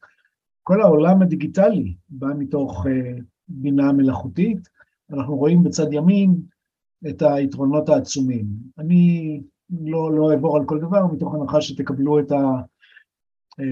כל 0.64 0.82
העולם 0.82 1.22
הדיגיטלי 1.22 1.96
בא 2.10 2.28
מתוך 2.38 2.86
בינה 3.48 3.92
מלאכותית. 3.92 4.70
אנחנו 5.14 5.36
רואים 5.36 5.64
בצד 5.64 5.94
ימין 5.94 6.36
את 7.10 7.22
היתרונות 7.22 7.90
העצומים. 7.90 8.46
אני 8.78 9.42
לא, 9.70 10.12
לא 10.12 10.32
אעבור 10.32 10.58
על 10.58 10.66
כל 10.66 10.80
דבר, 10.80 11.06
מתוך 11.06 11.36
הנחה 11.36 11.62
שתקבלו 11.62 12.20
את 12.20 12.32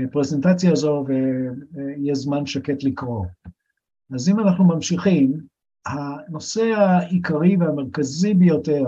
הפרזנטציה 0.10 0.72
הזו 0.72 1.06
ויהיה 1.08 2.16
זמן 2.16 2.46
שקט 2.46 2.84
לקרוא. 2.84 3.26
אז 4.14 4.30
אם 4.30 4.40
אנחנו 4.40 4.64
ממשיכים, 4.64 5.34
הנושא 5.86 6.62
העיקרי 6.62 7.58
והמרכזי 7.58 8.34
ביותר 8.34 8.84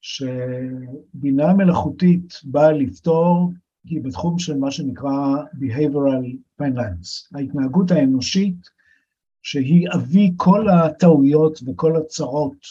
שבינה 0.00 1.54
מלאכותית 1.54 2.40
באה 2.44 2.72
לפתור 2.72 3.52
היא 3.84 4.00
בתחום 4.02 4.38
של 4.38 4.58
מה 4.58 4.70
שנקרא 4.70 5.36
Behavioral 5.54 6.36
Finance, 6.62 7.36
ההתנהגות 7.36 7.90
האנושית 7.90 8.70
שהיא 9.42 9.88
אבי 9.94 10.32
כל 10.36 10.68
הטעויות 10.68 11.60
וכל 11.66 11.96
הצרות 11.96 12.66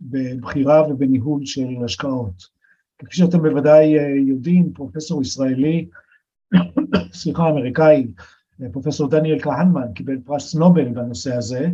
בבחירה 0.00 0.82
ובניהול 0.88 1.46
של 1.46 1.68
השקעות. 1.84 2.54
כפי 2.98 3.16
שאתם 3.16 3.38
בוודאי 3.42 3.98
אה, 3.98 4.08
יודעים, 4.26 4.72
פרופסור 4.72 5.22
ישראלי, 5.22 5.88
סליחה, 7.12 7.50
אמריקאי, 7.50 8.06
פרופסור 8.72 9.08
דניאל 9.08 9.38
כהנמן 9.42 9.92
קיבל 9.94 10.18
פרס 10.24 10.54
נובל 10.54 10.88
בנושא 10.88 11.34
הזה, 11.34 11.68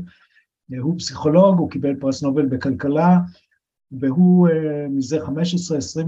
הוא 0.78 0.98
פסיכולוג, 0.98 1.58
הוא 1.58 1.70
קיבל 1.70 1.94
פרס 2.00 2.22
נובל 2.22 2.46
בכלכלה, 2.46 3.18
והוא 3.92 4.48
אה, 4.48 4.86
מזה 4.88 5.18
15-20 5.24 5.30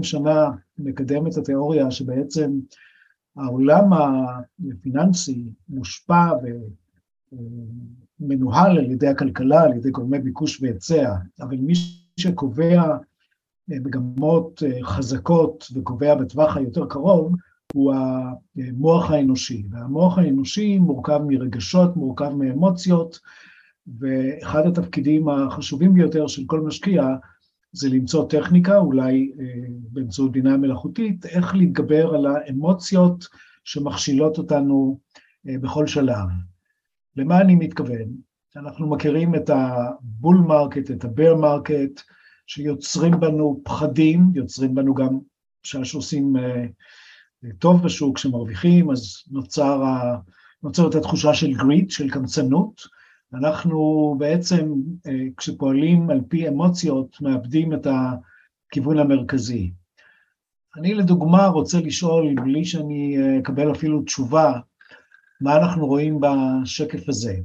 שנה 0.03 0.51
מקדם 0.77 1.27
את 1.27 1.37
התיאוריה 1.37 1.91
שבעצם 1.91 2.59
העולם 3.37 3.93
הפיננסי 4.71 5.43
מושפע 5.69 6.29
ומנוהל 8.23 8.77
על 8.77 8.91
ידי 8.91 9.07
הכלכלה, 9.07 9.63
על 9.63 9.73
ידי 9.73 9.89
גורמי 9.89 10.19
ביקוש 10.19 10.61
והיצע, 10.61 11.15
אבל 11.41 11.57
מי 11.57 11.73
שקובע 12.19 12.81
אה, 13.71 13.77
מגמות 13.79 14.63
אה, 14.63 14.83
חזקות 14.83 15.67
וקובע 15.73 16.15
בטווח 16.15 16.57
היותר 16.57 16.85
קרוב, 16.85 17.35
הוא 17.73 17.93
המוח 17.93 19.11
האנושי, 19.11 19.63
והמוח 19.69 20.17
האנושי 20.17 20.77
מורכב 20.77 21.19
מרגשות, 21.27 21.95
מורכב 21.95 22.29
מאמוציות, 22.29 23.19
ואחד 23.99 24.67
התפקידים 24.67 25.29
החשובים 25.29 25.93
ביותר 25.93 26.27
של 26.27 26.43
כל 26.45 26.61
משקיע 26.61 27.07
זה 27.71 27.89
למצוא 27.89 28.29
טכניקה, 28.29 28.77
אולי 28.77 29.31
אה, 29.39 29.45
באמצעות 29.69 30.31
בינה 30.31 30.57
מלאכותית, 30.57 31.25
איך 31.25 31.55
להתגבר 31.55 32.15
על 32.15 32.25
האמוציות 32.25 33.27
שמכשילות 33.63 34.37
אותנו 34.37 34.99
בכל 35.45 35.87
שלב. 35.87 36.52
למה 37.15 37.41
אני 37.41 37.55
מתכוון? 37.55 38.07
אנחנו 38.55 38.89
מכירים 38.89 39.35
את 39.35 39.49
ה 39.49 39.67
bull 39.67 40.37
market, 40.37 40.91
את 40.91 41.03
ה 41.03 41.09
bear 41.09 41.35
market, 41.35 42.01
שיוצרים 42.47 43.19
בנו 43.19 43.61
פחדים, 43.63 44.31
יוצרים 44.35 44.75
בנו 44.75 44.93
גם, 44.93 45.19
שעושים 45.63 46.37
אה, 46.37 46.65
טוב 47.59 47.83
בשוק, 47.83 48.17
שמרוויחים, 48.17 48.91
אז 48.91 49.23
נוצר, 49.31 49.83
נוצרת 50.63 50.95
התחושה 50.95 51.33
של 51.33 51.53
greed, 51.53 51.91
של 51.91 52.09
קמצנות, 52.09 52.81
אנחנו 53.33 54.15
בעצם, 54.17 54.73
אה, 55.07 55.25
כשפועלים 55.37 56.09
על 56.09 56.21
פי 56.27 56.47
אמוציות, 56.47 57.21
מאבדים 57.21 57.73
את 57.73 57.87
הכיוון 57.87 58.99
המרכזי. 58.99 59.71
אני 60.77 60.93
לדוגמה 60.93 61.47
רוצה 61.47 61.79
לשאול, 61.79 62.35
בלי 62.43 62.65
שאני 62.65 63.17
אה, 63.17 63.39
אקבל 63.39 63.71
אפילו 63.71 64.01
תשובה, 64.01 64.59
מה 65.43 65.57
אנחנו 65.57 65.87
רואים 65.87 66.19
בשקף 66.21 67.09
הזה. 67.09 67.35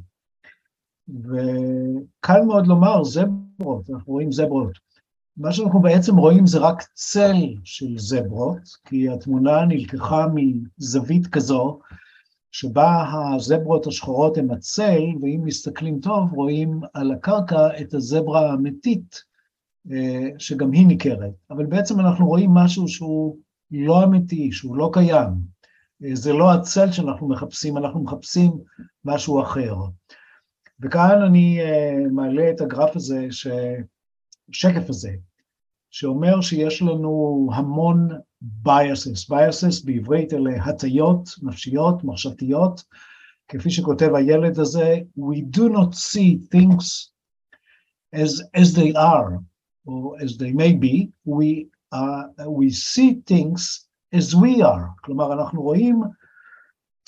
וקל 1.08 2.40
מאוד 2.46 2.66
לומר 2.66 3.04
זברות, 3.04 3.90
אנחנו 3.90 4.12
רואים 4.12 4.32
זברות. 4.32 4.72
מה 5.36 5.52
שאנחנו 5.52 5.80
בעצם 5.80 6.16
רואים 6.16 6.46
זה 6.46 6.58
רק 6.58 6.82
צל 6.94 7.36
של 7.64 7.98
זברות, 7.98 8.62
כי 8.84 9.08
התמונה 9.08 9.64
נלקחה 9.64 10.26
מזווית 10.34 11.26
כזו, 11.26 11.78
שבה 12.52 13.04
הזברות 13.12 13.86
השחורות 13.86 14.38
הן 14.38 14.50
הצל, 14.50 15.02
ואם 15.22 15.40
מסתכלים 15.44 16.00
טוב 16.00 16.32
רואים 16.32 16.80
על 16.94 17.12
הקרקע 17.12 17.80
את 17.80 17.94
הזברה 17.94 18.50
האמיתית, 18.50 19.22
אה, 19.90 20.28
שגם 20.38 20.72
היא 20.72 20.86
ניכרת. 20.86 21.34
אבל 21.50 21.66
בעצם 21.66 22.00
אנחנו 22.00 22.26
רואים 22.26 22.50
משהו 22.50 22.88
שהוא 22.88 23.36
לא 23.70 24.04
אמיתי, 24.04 24.52
שהוא 24.52 24.76
לא 24.76 24.90
קיים. 24.92 25.57
זה 26.12 26.32
לא 26.32 26.52
הצל 26.52 26.92
שאנחנו 26.92 27.28
מחפשים, 27.28 27.76
אנחנו 27.76 28.02
מחפשים 28.02 28.52
משהו 29.04 29.42
אחר. 29.42 29.74
וכאן 30.80 31.22
אני 31.26 31.60
אה, 31.60 31.94
מעלה 32.12 32.50
את 32.50 32.60
הגרף 32.60 32.96
הזה, 32.96 33.26
השקף 34.50 34.88
הזה, 34.90 35.10
שאומר 35.90 36.40
שיש 36.40 36.82
לנו 36.82 37.48
המון 37.54 38.08
biases, 38.66 39.30
biases 39.30 39.84
בעברית 39.84 40.32
אלה 40.32 40.64
הטיות 40.64 41.28
נפשיות, 41.42 42.04
מחשבתיות, 42.04 42.82
כפי 43.48 43.70
שכותב 43.70 44.14
הילד 44.14 44.58
הזה, 44.58 44.98
we 45.18 45.56
do 45.56 45.62
not 45.62 45.94
see 45.94 46.38
things 46.54 47.10
as, 48.14 48.42
as 48.56 48.74
they 48.74 48.94
are, 48.94 49.38
or 49.86 50.20
as 50.20 50.36
they 50.36 50.52
may 50.52 50.72
be, 50.72 51.10
we, 51.24 51.68
uh, 51.92 52.24
we 52.46 52.70
see 52.70 53.20
things 53.26 53.87
as 54.14 54.34
we 54.34 54.62
are, 54.62 55.00
כלומר 55.00 55.32
אנחנו 55.32 55.62
רואים 55.62 56.02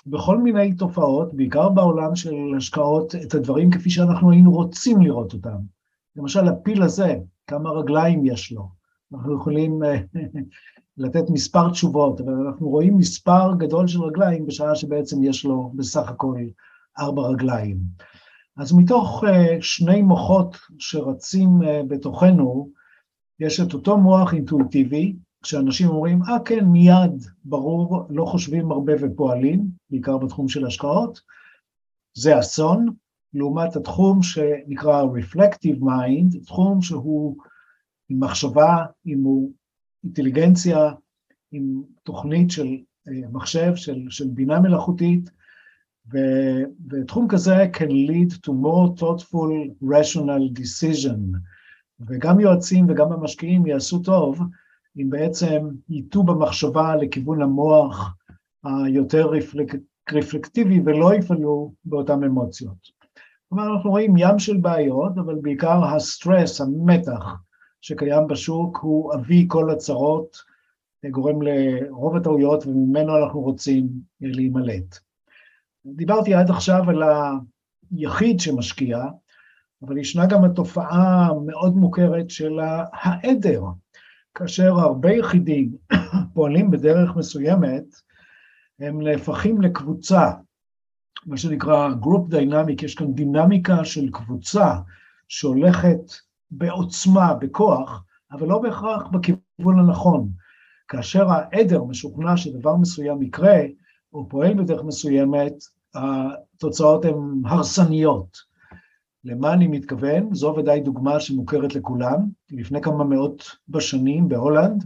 בכל 0.07 0.39
מיני 0.39 0.75
תופעות, 0.75 1.35
בעיקר 1.35 1.69
בעולם 1.69 2.17
של 2.17 2.35
השקעות, 2.57 3.15
את 3.15 3.35
הדברים 3.35 3.71
כפי 3.71 3.91
שאנחנו 3.91 4.31
היינו 4.31 4.53
רוצים 4.53 5.03
לראות 5.03 5.33
אותם. 5.33 5.59
למשל 6.17 6.49
הפיל 6.49 6.83
הזה, 6.83 7.15
כמה 7.47 7.71
רגליים 7.71 8.27
יש 8.27 8.53
לו, 8.53 8.69
אנחנו 9.13 9.37
יכולים 9.37 9.83
לתת 10.97 11.31
מספר 11.31 11.71
תשובות, 11.71 12.21
אבל 12.21 12.33
אנחנו 12.33 12.69
רואים 12.69 12.97
מספר 12.97 13.55
גדול 13.59 13.87
של 13.87 14.03
רגליים 14.03 14.47
בשעה 14.47 14.75
שבעצם 14.75 15.25
יש 15.25 15.45
לו 15.45 15.73
בסך 15.77 16.09
הכל 16.09 16.37
ארבע 16.99 17.23
רגליים. 17.23 17.79
אז 18.57 18.73
מתוך 18.73 19.25
שני 19.61 20.03
מוחות 20.03 20.57
שרצים 20.79 21.49
בתוכנו, 21.89 22.71
יש 23.41 23.61
את 23.61 23.75
אותו 23.75 23.99
מוח 23.99 24.35
אינטואיטיבי, 24.35 25.17
כשאנשים 25.43 25.89
אומרים, 25.89 26.23
אה 26.23 26.39
כן, 26.45 26.65
מיד, 26.65 27.25
ברור, 27.45 28.07
לא 28.11 28.25
חושבים 28.25 28.73
הרבה 28.73 28.93
ופועלים, 29.01 29.67
בעיקר 29.91 30.19
בתחום 30.19 30.49
של 30.49 30.67
השקעות, 30.67 31.21
זה 32.15 32.39
אסון, 32.39 32.87
לעומת 33.35 33.77
התחום 33.77 34.23
שנקרא 34.23 35.03
Reflective 35.03 35.81
Mind, 35.81 36.47
תחום 36.47 36.83
שהוא 36.83 37.37
עם 38.09 38.21
מחשבה, 38.21 38.77
עם 39.05 39.25
אינטליגנציה, 40.05 40.93
עם 41.53 41.83
תוכנית 42.03 42.51
של 42.51 42.77
אה, 43.09 43.29
מחשב, 43.33 43.73
של, 43.77 44.07
של 44.11 44.29
בינה 44.29 44.61
מלאכותית, 44.61 45.31
ו, 46.13 46.19
ותחום 46.91 47.29
כזה 47.29 47.67
can 47.73 47.91
lead 47.91 48.35
to 48.35 48.51
more 48.51 49.01
thoughtful 49.01 49.51
rational 49.83 50.61
decision, 50.61 51.39
וגם 52.01 52.41
יועצים 52.41 52.87
וגם 52.89 53.13
המשקיעים 53.13 53.67
יעשו 53.67 53.99
טוב 53.99 54.41
אם 54.99 55.11
בעצם 55.11 55.69
ייטו 55.89 56.23
במחשבה 56.23 56.97
לכיוון 56.97 57.43
המוח 57.43 58.15
היותר 58.65 59.27
רפלק, 59.27 59.75
רפלקטיבי 60.13 60.81
ולא 60.85 61.15
יפעלו 61.15 61.73
באותן 61.85 62.25
אמוציות. 62.25 63.01
כלומר, 63.49 63.75
אנחנו 63.75 63.91
רואים 63.91 64.15
ים 64.17 64.39
של 64.39 64.57
בעיות, 64.57 65.13
אבל 65.19 65.35
בעיקר 65.35 65.85
הסטרס, 65.85 66.61
המתח 66.61 67.25
שקיים 67.81 68.27
בשוק, 68.27 68.79
הוא 68.83 69.15
אבי 69.15 69.45
כל 69.49 69.71
הצרות, 69.71 70.37
גורם 71.11 71.43
לרוב 71.43 72.17
הטעויות 72.17 72.67
וממנו 72.67 73.17
אנחנו 73.17 73.41
רוצים 73.41 73.89
להימלט. 74.21 74.99
דיברתי 75.87 76.35
עד 76.35 76.51
עכשיו 76.51 76.91
על 76.91 77.03
היחיד 77.93 78.41
שמשקיע, 78.41 79.05
אבל 79.83 79.99
ישנה 79.99 80.27
גם 80.27 80.45
התופעה 80.45 81.27
המאוד 81.27 81.77
מוכרת 81.77 82.31
של 82.31 82.59
העדר, 82.93 83.63
כאשר 84.35 84.73
הרבה 84.73 85.13
יחידים 85.13 85.77
פועלים 86.35 86.71
בדרך 86.71 87.17
מסוימת, 87.17 87.85
הם 88.81 89.03
נהפכים 89.03 89.63
לקבוצה, 89.63 90.31
מה 91.27 91.37
שנקרא 91.37 91.89
group 92.03 92.33
dynamic, 92.33 92.85
יש 92.85 92.95
כאן 92.95 93.13
דינמיקה 93.13 93.85
של 93.85 94.11
קבוצה 94.11 94.75
שהולכת 95.29 96.01
בעוצמה, 96.51 97.35
בכוח, 97.35 98.05
אבל 98.33 98.49
לא 98.49 98.59
בהכרח 98.59 99.03
בכיוון 99.07 99.79
הנכון. 99.79 100.31
כאשר 100.89 101.31
העדר 101.31 101.85
משוכנע 101.85 102.37
שדבר 102.37 102.77
מסוים 102.77 103.23
יקרה, 103.23 103.61
או 104.13 104.29
פועל 104.29 104.55
בדרך 104.55 104.85
מסוימת, 104.85 105.53
התוצאות 105.95 107.05
הן 107.05 107.43
הרסניות. 107.45 108.50
למה 109.25 109.53
אני 109.53 109.67
מתכוון? 109.67 110.35
זו 110.35 110.55
ודאי 110.59 110.81
דוגמה 110.81 111.21
שמוכרת 111.21 111.75
לכולם. 111.75 112.19
לפני 112.51 112.83
כמה 112.83 113.05
מאות 113.05 113.57
בשנים 113.69 114.29
בהולנד 114.29 114.85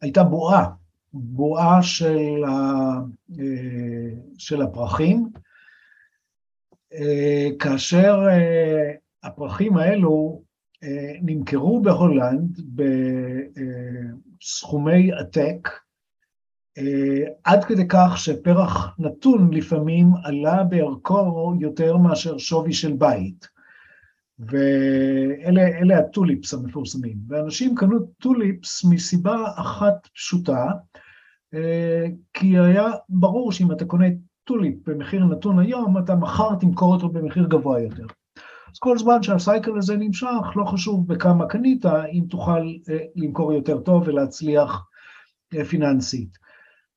הייתה 0.00 0.24
בועה, 0.24 0.70
בועה 1.12 1.82
של, 1.82 2.44
ה, 2.44 2.50
אה, 3.38 4.10
של 4.38 4.62
הפרחים, 4.62 5.28
אה, 6.94 7.48
כאשר 7.58 8.26
אה, 8.30 8.92
הפרחים 9.22 9.76
האלו 9.76 10.42
נמכרו 11.22 11.82
בהולנד 11.82 12.60
בסכומי 14.40 15.12
עתק, 15.12 15.68
עד 17.44 17.64
כדי 17.64 17.88
כך 17.88 18.18
שפרח 18.18 18.94
נתון 18.98 19.54
לפעמים 19.54 20.10
עלה 20.24 20.64
בערכו 20.64 21.54
יותר 21.60 21.96
מאשר 21.96 22.38
שווי 22.38 22.72
של 22.72 22.92
בית. 22.92 23.56
ואלה 24.38 25.98
ה 25.98 26.06
tulips 26.06 26.54
המפורסמים. 26.54 27.16
ואנשים 27.28 27.74
קנו 27.74 27.98
tulips 28.18 28.84
מסיבה 28.84 29.44
אחת 29.56 30.08
פשוטה, 30.14 30.66
כי 32.32 32.58
היה 32.58 32.90
ברור 33.08 33.52
שאם 33.52 33.72
אתה 33.72 33.84
קונה 33.84 34.06
tulip 34.44 34.88
במחיר 34.88 35.24
נתון 35.24 35.58
היום, 35.58 35.98
אתה 35.98 36.14
מחר 36.14 36.54
תמכור 36.54 36.94
אותו 36.94 37.08
במחיר 37.08 37.46
גבוה 37.46 37.80
יותר. 37.80 38.06
אז 38.72 38.78
כל 38.78 38.98
זמן 38.98 39.22
שהסייקל 39.22 39.78
הזה 39.78 39.96
נמשך, 39.96 40.56
לא 40.56 40.64
חשוב 40.64 41.08
בכמה 41.08 41.46
קנית, 41.46 41.86
אם 41.86 42.24
תוכל 42.30 42.72
למכור 43.16 43.52
יותר 43.52 43.80
טוב 43.80 44.08
ולהצליח 44.08 44.86
פיננסית. 45.68 46.45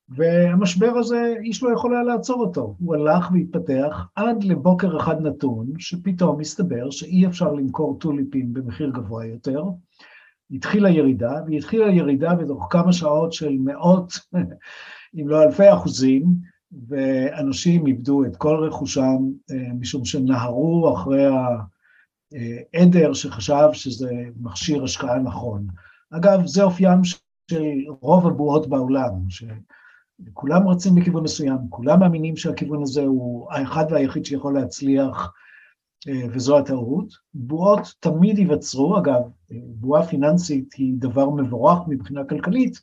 והמשבר 0.10 0.98
הזה, 0.98 1.34
איש 1.44 1.64
לא 1.64 1.74
יכול 1.74 1.94
היה 1.94 2.04
לעצור 2.04 2.42
אותו. 2.42 2.76
הוא 2.80 2.96
הלך 2.96 3.32
והתפתח 3.32 4.08
עד 4.16 4.44
לבוקר 4.44 4.98
אחד 4.98 5.22
נתון, 5.22 5.68
שפתאום 5.78 6.40
מסתבר 6.40 6.90
שאי 6.90 7.26
אפשר 7.28 7.54
למכור 7.54 8.00
טוליפים 8.00 8.54
במחיר 8.54 8.90
גבוה 8.90 9.26
יותר. 9.26 9.64
התחילה 10.52 10.90
ירידה, 10.90 11.34
והיא 11.46 11.58
התחילה 11.58 11.92
ירידה 11.92 12.36
בתוך 12.36 12.68
כמה 12.70 12.94
שעות 12.94 13.34
של 13.34 13.58
מאות, 13.60 14.14
אם 15.22 15.28
לא 15.28 15.44
אלפי 15.44 15.74
אחוזים, 15.74 16.24
ואנשים 16.88 17.88
איבדו 17.88 18.26
את 18.26 18.36
כל 18.36 18.56
רכושם 18.68 19.18
אה, 19.52 19.74
משום 19.80 20.06
שנהרו 20.06 20.94
אחרי 20.96 21.26
העדר 22.74 23.14
שחשב 23.14 23.68
שזה 23.74 24.12
מכשיר 24.42 24.84
השקעה 24.84 25.20
נכון. 25.20 25.68
אגב, 26.12 26.46
זה 26.46 26.64
אופיים 26.64 27.04
של 27.04 27.64
רוב 28.02 28.28
הבועות 28.28 28.70
בעולם, 28.70 29.12
כולם 30.34 30.68
רצים 30.68 30.96
בכיוון 30.96 31.24
מסוים, 31.24 31.58
כולם 31.70 32.00
מאמינים 32.00 32.38
שהכיוון 32.38 32.84
הזה 32.84 33.02
הוא 33.02 33.52
האחד 33.52 33.86
והיחיד 33.90 34.26
שיכול 34.26 34.54
להצליח, 34.54 35.34
אה, 36.08 36.22
וזו 36.32 36.58
הטעות. 36.58 37.14
בועות 37.34 37.94
תמיד 38.00 38.40
ייווצרו, 38.40 38.98
אגב, 38.98 39.22
בועה 39.52 40.08
פיננסית 40.08 40.74
היא 40.74 40.94
דבר 40.98 41.30
מבורך 41.30 41.80
מבחינה 41.88 42.24
כלכלית, 42.24 42.82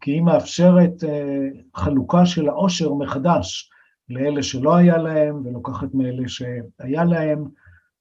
כי 0.00 0.10
היא 0.10 0.22
מאפשרת 0.22 1.04
אה, 1.04 1.48
חלוקה 1.74 2.26
של 2.26 2.48
העושר 2.48 2.94
מחדש 2.94 3.70
לאלה 4.08 4.42
שלא 4.42 4.76
היה 4.76 4.98
להם, 4.98 5.46
ולוקחת 5.46 5.94
מאלה 5.94 6.28
שהיה 6.28 7.04
להם, 7.04 7.44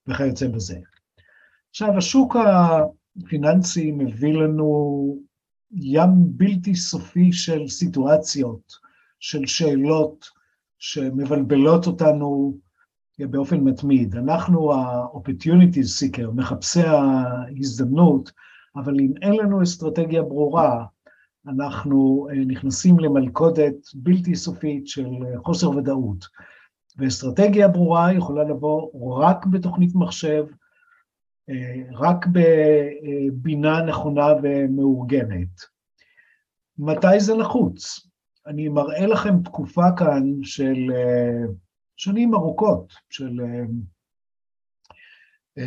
וכיוצא 0.08 0.48
בזה. 0.48 0.78
עכשיו, 1.70 1.98
השוק 1.98 2.36
הפיננסי 2.36 3.92
מביא 3.92 4.34
לנו 4.34 5.18
ים 5.74 6.10
בלתי 6.26 6.76
סופי 6.76 7.34
של 7.34 7.68
סיטואציות, 7.68 8.74
של 9.20 9.46
שאלות 9.46 10.26
שמבלבלות 10.80 11.88
אותנו 11.88 12.58
באופן 13.20 13.60
מתמיד. 13.60 14.16
אנחנו 14.16 14.74
ה-opportunity 14.74 15.80
seeker, 16.00 16.32
מחפשי 16.34 16.82
ההזדמנות, 16.82 18.32
אבל 18.76 19.00
אם 19.00 19.14
אין 19.22 19.34
לנו 19.34 19.64
אסטרטגיה 19.64 20.22
ברורה, 20.22 20.86
אנחנו 21.48 22.28
אה, 22.30 22.46
נכנסים 22.48 23.00
למלכודת 23.00 23.76
בלתי 23.94 24.36
סופית 24.36 24.88
של 24.88 25.08
חוסר 25.46 25.70
ודאות. 25.70 26.26
ואסטרטגיה 26.98 27.68
ברורה 27.68 28.14
יכולה 28.14 28.44
לבוא 28.44 28.90
רק 29.20 29.46
בתוכנית 29.46 29.96
מחשב, 29.96 30.46
אה, 30.50 30.63
רק 31.94 32.26
בבינה 32.28 33.82
נכונה 33.82 34.28
ומאורגנת. 34.44 35.62
מתי 36.78 37.20
זה 37.20 37.36
נחוץ? 37.36 38.08
אני 38.48 38.70
מראה 38.70 39.06
לכם 39.08 39.44
תקופה 39.44 39.92
כאן 39.98 40.24
של 40.44 40.92
אה, 40.96 41.46
שנים 41.96 42.34
ארוכות, 42.34 42.94
של 43.10 43.40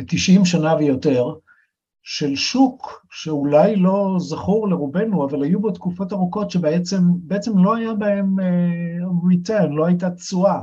90 0.07 0.39
אה, 0.39 0.45
שנה 0.45 0.75
ויותר, 0.75 1.33
של 2.03 2.35
שוק 2.35 3.05
שאולי 3.11 3.75
לא 3.75 4.15
זכור 4.19 4.69
לרובנו, 4.69 5.25
אבל 5.25 5.43
היו 5.43 5.59
בו 5.59 5.71
תקופות 5.71 6.13
ארוכות 6.13 6.51
שבעצם 6.51 7.57
לא 7.57 7.75
היה 7.75 7.93
בהם 7.93 8.35
return, 9.31 9.67
לא 9.69 9.85
הייתה 9.85 10.11
תשואה. 10.11 10.61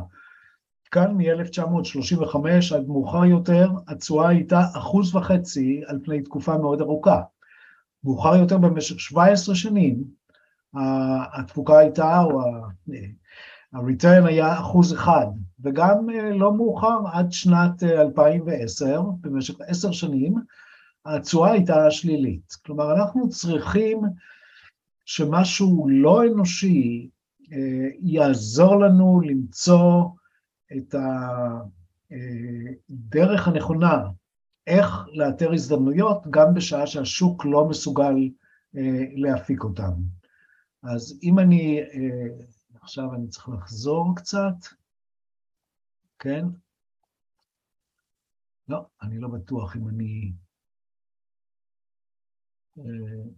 כאן 0.94 1.16
מ-1935 1.16 2.36
עד 2.74 2.88
מאוחר 2.88 3.24
יותר, 3.24 3.68
התשואה 3.88 4.28
הייתה 4.28 4.60
אחוז 4.76 5.16
וחצי 5.16 5.82
על 5.86 5.98
פני 6.04 6.22
תקופה 6.22 6.58
מאוד 6.58 6.80
ארוכה. 6.80 7.20
מאוחר 8.04 8.36
יותר 8.36 8.58
במשך 8.58 9.00
17 9.00 9.54
שנים, 9.54 10.04
התפוקה 11.38 11.78
הייתה, 11.78 12.20
או 12.22 12.40
ה-return 13.72 14.26
היה 14.26 14.60
אחוז 14.60 14.94
אחד, 14.94 15.26
וגם 15.60 16.10
אה, 16.10 16.30
לא 16.30 16.54
מאוחר, 16.56 16.98
עד 17.12 17.32
שנת 17.32 17.82
2010, 17.82 18.96
אה, 18.96 19.02
במשך 19.20 19.54
עשר 19.66 19.92
שנים, 19.92 20.34
התשואה 21.06 21.52
הייתה 21.52 21.90
שלילית. 21.90 22.52
כלומר, 22.66 22.94
אנחנו 22.94 23.28
צריכים 23.28 24.00
שמשהו 25.04 25.88
לא 25.88 26.24
אנושי 26.26 27.08
אה, 27.52 27.88
יעזור 28.00 28.80
לנו 28.80 29.20
למצוא 29.20 30.04
את 30.72 30.94
הדרך 32.10 33.48
הנכונה 33.48 34.02
איך 34.66 35.06
לאתר 35.12 35.52
הזדמנויות 35.52 36.26
גם 36.30 36.54
בשעה 36.54 36.86
שהשוק 36.86 37.44
לא 37.44 37.68
מסוגל 37.68 38.30
אה, 38.76 39.04
להפיק 39.16 39.64
אותן. 39.64 39.92
אז 40.82 41.18
אם 41.22 41.38
אני, 41.38 41.80
אה, 41.80 42.46
עכשיו 42.80 43.14
אני 43.14 43.28
צריך 43.28 43.48
לחזור 43.48 44.12
קצת, 44.16 44.54
כן? 46.18 46.44
לא, 48.68 48.86
אני 49.02 49.18
לא 49.18 49.28
בטוח 49.28 49.76
אם 49.76 49.88
אני... 49.88 50.32
אה, 52.78 52.84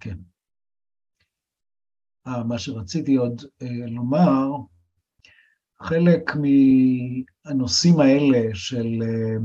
כן. 0.01 0.19
מה 2.27 2.59
שרציתי 2.59 3.15
עוד 3.15 3.43
לומר, 3.89 4.51
חלק 5.83 6.37
מהנושאים 6.37 8.01
האלה 8.01 8.55
של 8.55 9.03
אה, 9.03 9.37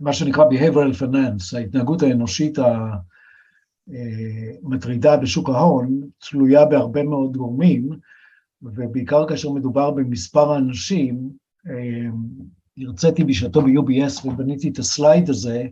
מה 0.00 0.12
שנקרא 0.12 0.44
behavioral 0.44 1.02
finance, 1.02 1.56
ההתנהגות 1.56 2.02
האנושית 2.02 2.58
המטרידה 4.64 5.16
בשוק 5.16 5.48
ההון, 5.48 6.00
תלויה 6.18 6.64
בהרבה 6.64 7.02
מאוד 7.02 7.36
גורמים, 7.36 7.90
ובעיקר 8.62 9.28
כאשר 9.28 9.50
מדובר 9.50 9.90
במספר 9.90 10.52
האנשים, 10.52 11.30
הרציתי 12.78 13.24
בשעתו 13.24 13.62
ב-UBS 13.62 14.26
ובניתי 14.26 14.68
את 14.68 14.78
הסלייד 14.78 15.30
הזה, 15.30 15.66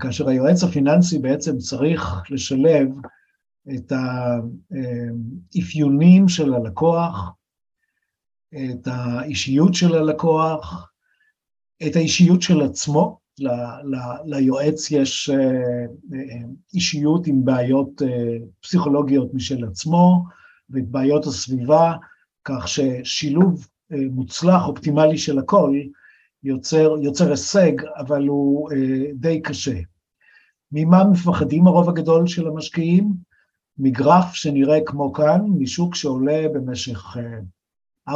כאשר 0.00 0.28
היועץ 0.28 0.62
הפיננסי 0.62 1.18
בעצם 1.18 1.58
צריך 1.58 2.22
לשלב 2.30 2.88
את 3.74 3.92
האפיונים 5.54 6.28
של 6.28 6.54
הלקוח, 6.54 7.32
את 8.54 8.86
האישיות 8.86 9.74
של 9.74 9.94
הלקוח, 9.94 10.90
את 11.86 11.96
האישיות 11.96 12.42
של 12.42 12.62
עצמו, 12.62 13.18
ל, 13.38 13.48
ל, 13.84 13.96
ליועץ 14.24 14.90
יש 14.90 15.30
אה, 15.30 15.36
אה, 16.14 16.46
אישיות 16.74 17.26
עם 17.26 17.44
בעיות 17.44 18.02
אה, 18.02 18.36
פסיכולוגיות 18.60 19.34
משל 19.34 19.64
עצמו 19.64 20.24
ואת 20.70 20.88
בעיות 20.88 21.26
הסביבה, 21.26 21.92
כך 22.44 22.68
ששילוב 22.68 23.66
מוצלח, 23.90 24.66
אופטימלי 24.66 25.18
של 25.18 25.38
הכל, 25.38 25.74
יוצר, 26.42 26.94
יוצר 27.02 27.30
הישג, 27.30 27.72
אבל 27.96 28.26
הוא 28.26 28.70
די 29.14 29.40
קשה. 29.40 29.78
ממה 30.72 31.04
מפחדים 31.04 31.66
הרוב 31.66 31.88
הגדול 31.88 32.26
של 32.26 32.46
המשקיעים? 32.46 33.12
מגרף 33.78 34.34
שנראה 34.34 34.78
כמו 34.86 35.12
כאן, 35.12 35.40
משוק 35.58 35.94
שעולה 35.94 36.46
במשך 36.54 37.16
4-5 38.08 38.12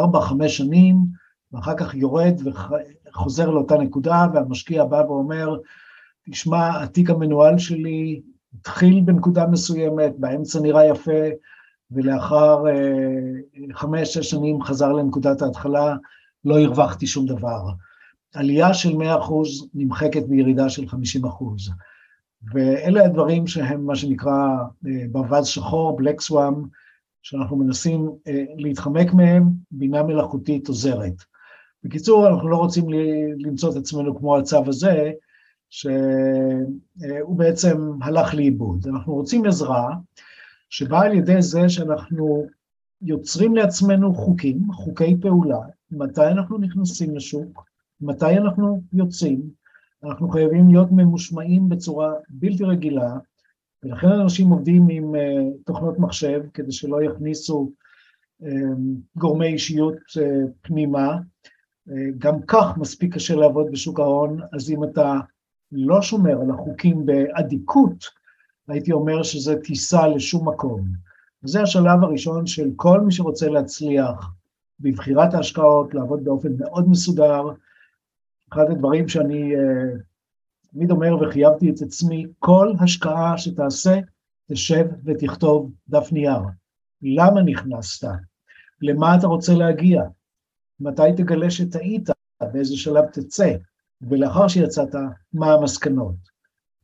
שנים, 0.49 0.97
ואחר 1.53 1.77
כך 1.77 1.95
יורד 1.95 2.41
וחוזר 2.45 3.51
לאותה 3.51 3.79
נקודה, 3.79 4.27
והמשקיע 4.35 4.85
בא 4.85 5.03
ואומר, 5.09 5.57
תשמע, 6.31 6.83
התיק 6.83 7.11
המנוהל 7.11 7.59
שלי 7.59 8.21
התחיל 8.55 9.01
בנקודה 9.05 9.47
מסוימת, 9.47 10.13
באמצע 10.19 10.61
נראה 10.61 10.87
יפה, 10.87 11.23
ולאחר 11.91 12.69
אה, 12.69 13.73
חמש-שש 13.73 14.31
שנים 14.31 14.63
חזר 14.63 14.93
לנקודת 14.93 15.43
ההתחלה, 15.43 15.97
לא 16.45 16.61
הרווחתי 16.61 17.07
שום 17.07 17.27
דבר. 17.27 17.63
עלייה 18.35 18.75
של 18.75 18.93
100% 18.93 19.03
נמחקת 19.75 20.23
בירידה 20.23 20.69
של 20.69 20.85
50%. 20.85 21.27
ואלה 22.53 23.05
הדברים 23.05 23.47
שהם 23.47 23.87
מה 23.87 23.97
שנקרא 23.97 24.57
אה, 24.87 25.05
ברווז 25.13 25.47
שחור, 25.47 25.97
בלק 25.97 26.21
סוואם, 26.21 26.55
שאנחנו 27.23 27.57
מנסים 27.57 28.11
אה, 28.27 28.45
להתחמק 28.57 29.13
מהם, 29.13 29.45
בינה 29.71 30.03
מלאכותית 30.03 30.69
עוזרת. 30.69 31.15
בקיצור, 31.85 32.29
אנחנו 32.29 32.49
לא 32.49 32.57
רוצים 32.57 32.87
למצוא 33.39 33.71
את 33.71 33.77
עצמנו 33.77 34.19
כמו 34.19 34.39
הצו 34.39 34.65
הזה, 34.67 35.11
שהוא 35.71 37.37
בעצם 37.37 37.91
הלך 38.03 38.35
לאיבוד. 38.35 38.87
אנחנו 38.87 39.15
רוצים 39.15 39.47
עזרה 39.47 39.95
שבאה 40.71 41.03
על 41.03 41.15
ידי 41.15 41.43
זה 41.43 41.69
שאנחנו 41.69 42.47
יוצרים 43.03 43.57
לעצמנו 43.57 44.15
חוקים, 44.15 44.73
חוקי 44.73 45.17
פעולה, 45.21 45.59
מתי 45.91 46.27
אנחנו 46.27 46.59
נכנסים 46.59 47.17
לשוק, 47.17 47.65
מתי 48.01 48.37
אנחנו 48.37 48.83
יוצאים, 48.93 49.43
אנחנו 50.05 50.29
חייבים 50.29 50.69
להיות 50.69 50.89
ממושמעים 50.93 51.69
בצורה 51.69 52.13
בלתי 52.29 52.65
רגילה, 52.65 53.17
ולכן 53.83 54.09
אנשים 54.09 54.49
עובדים 54.49 54.87
עם 54.91 55.15
uh, 55.15 55.19
תוכנות 55.67 55.99
מחשב 55.99 56.43
כדי 56.55 56.73
שלא 56.73 57.03
יכניסו 57.03 57.73
um, 58.43 58.47
גורמי 59.17 59.47
אישיות 59.47 59.97
uh, 59.97 60.49
פנימה. 60.61 61.19
גם 62.19 62.43
כך 62.47 62.77
מספיק 62.77 63.15
קשה 63.15 63.35
לעבוד 63.35 63.67
בשוק 63.71 64.01
ההון, 64.01 64.41
אז 64.53 64.71
אם 64.71 64.85
אתה 64.85 65.15
לא 65.73 66.03
שומר 66.03 66.41
על 66.41 66.51
החוקים 66.51 67.07
באדיקות, 67.07 68.05
הייתי 68.69 68.93
אומר 68.93 69.23
שזה 69.23 69.57
טיסה 69.65 70.09
לשום 70.09 70.49
מקום. 70.49 70.81
וזה 71.45 71.63
השלב 71.63 72.03
הראשון 72.03 72.47
של 72.47 72.71
כל 72.77 73.01
מי 73.01 73.13
שרוצה 73.13 73.49
להצליח 73.49 74.33
בבחירת 74.81 75.35
ההשקעות, 75.35 75.95
לעבוד 75.95 76.25
באופן 76.25 76.49
מאוד 76.59 76.89
מסודר, 76.89 77.43
אחד 78.53 78.71
הדברים 78.71 79.09
שאני 79.09 79.53
תמיד 80.73 80.91
אומר 80.91 81.17
וחייבתי 81.21 81.71
את 81.71 81.83
עצמי, 81.83 82.27
כל 82.39 82.73
השקעה 82.81 83.39
שתעשה, 83.39 84.01
תשב 84.51 84.87
ותכתוב 85.05 85.73
דף 85.89 86.13
נייר. 86.13 86.41
למה 87.03 87.43
נכנסת? 87.43 88.09
למה 88.83 89.17
אתה 89.17 89.27
רוצה 89.27 89.55
להגיע? 89.55 90.03
מתי 90.81 91.03
תגלה 91.17 91.51
שטעית? 91.51 92.09
באיזה 92.53 92.77
שלב 92.77 93.05
תצא? 93.05 93.57
ולאחר 94.03 94.49
שיצאת, 94.49 94.95
מה 95.33 95.53
המסקנות? 95.53 96.39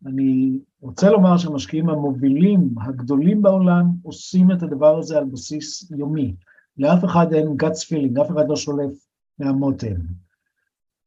אני 0.07 0.59
רוצה 0.81 1.11
לומר 1.11 1.37
שהמשקיעים 1.37 1.91
המובילים 1.91 2.75
הגדולים 2.87 3.43
בעולם 3.43 3.91
עושים 4.03 4.53
את 4.53 4.63
הדבר 4.63 4.99
הזה 4.99 5.19
על 5.19 5.25
בסיס 5.25 5.91
יומי. 5.91 6.35
לאף 6.79 7.05
אחד 7.05 7.33
אין 7.33 7.47
guts 7.63 7.87
feeling, 7.89 8.23
אף 8.23 8.31
אחד 8.31 8.49
לא 8.49 8.57
שולף 8.57 9.07
מהמותן. 9.39 9.95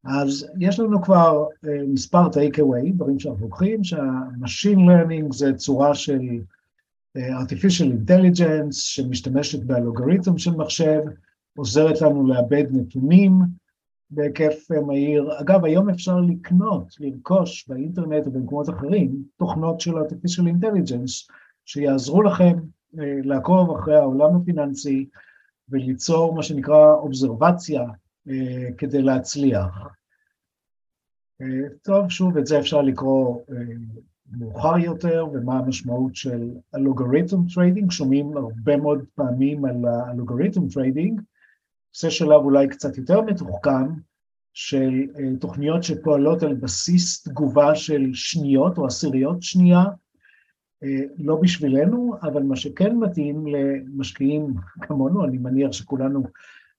אז 0.04 0.46
יש 0.58 0.80
לנו 0.80 1.02
כבר 1.02 1.46
uh, 1.46 1.68
מספר 1.88 2.26
take-away, 2.26 2.92
דברים 2.94 3.18
שאנחנו 3.18 3.44
לוקחים, 3.44 3.84
שה-machine 3.84 4.78
learning 4.78 5.32
זה 5.32 5.52
צורה 5.54 5.94
של 5.94 6.20
uh, 7.18 7.20
artificial 7.20 7.86
intelligence 7.86 8.72
שמשתמשת 8.72 9.62
באלגוריתם 9.62 10.38
של 10.38 10.50
מחשב, 10.50 11.00
עוזרת 11.56 12.00
לנו 12.00 12.26
לאבד 12.26 12.64
נתונים 12.70 13.32
בהיקף 14.10 14.66
uh, 14.72 14.80
מהיר. 14.80 15.40
אגב, 15.40 15.64
היום 15.64 15.90
אפשר 15.90 16.20
לקנות, 16.20 16.94
לרכוש 17.00 17.68
באינטרנט 17.68 18.26
או 18.26 18.30
במקומות 18.30 18.68
אחרים, 18.68 19.22
תוכנות 19.36 19.80
של 19.80 19.92
artificial 19.94 20.44
intelligence 20.44 21.32
שיעזרו 21.64 22.22
לכם 22.22 22.58
לעקוב 23.24 23.70
אחרי 23.70 23.96
העולם 23.96 24.36
הפיננסי 24.36 25.08
וליצור 25.68 26.34
מה 26.34 26.42
שנקרא 26.42 26.92
אובזרבציה 26.92 27.80
אה, 27.82 27.86
כדי 28.78 29.02
להצליח. 29.02 29.88
אה, 31.40 31.68
טוב, 31.82 32.08
שוב, 32.08 32.36
את 32.36 32.46
זה 32.46 32.58
אפשר 32.58 32.82
לקרוא 32.82 33.40
אה, 33.50 33.56
מאוחר 34.30 34.78
יותר, 34.78 35.26
ומה 35.32 35.58
המשמעות 35.58 36.16
של 36.16 36.50
algorithm 36.74 37.36
trading, 37.54 37.90
שומעים 37.90 38.36
הרבה 38.36 38.76
מאוד 38.76 39.04
פעמים 39.14 39.64
על 39.64 39.84
ה 39.84 39.92
algorithm 39.92 40.68
trading, 40.68 41.20
זה 41.96 42.10
שלב 42.10 42.40
אולי 42.40 42.68
קצת 42.68 42.98
יותר 42.98 43.20
מתוחכם, 43.20 43.86
של 44.52 45.06
תוכניות 45.40 45.82
שפועלות 45.82 46.42
על 46.42 46.54
בסיס 46.54 47.22
תגובה 47.22 47.74
של 47.74 48.10
שניות 48.12 48.78
או 48.78 48.86
עשיריות 48.86 49.42
שנייה, 49.42 49.84
לא 51.18 51.36
בשבילנו, 51.36 52.14
אבל 52.22 52.42
מה 52.42 52.56
שכן 52.56 52.96
מתאים 52.96 53.46
למשקיעים 53.46 54.54
כמונו, 54.80 55.24
אני 55.24 55.38
מניח 55.38 55.72
שכולנו 55.72 56.22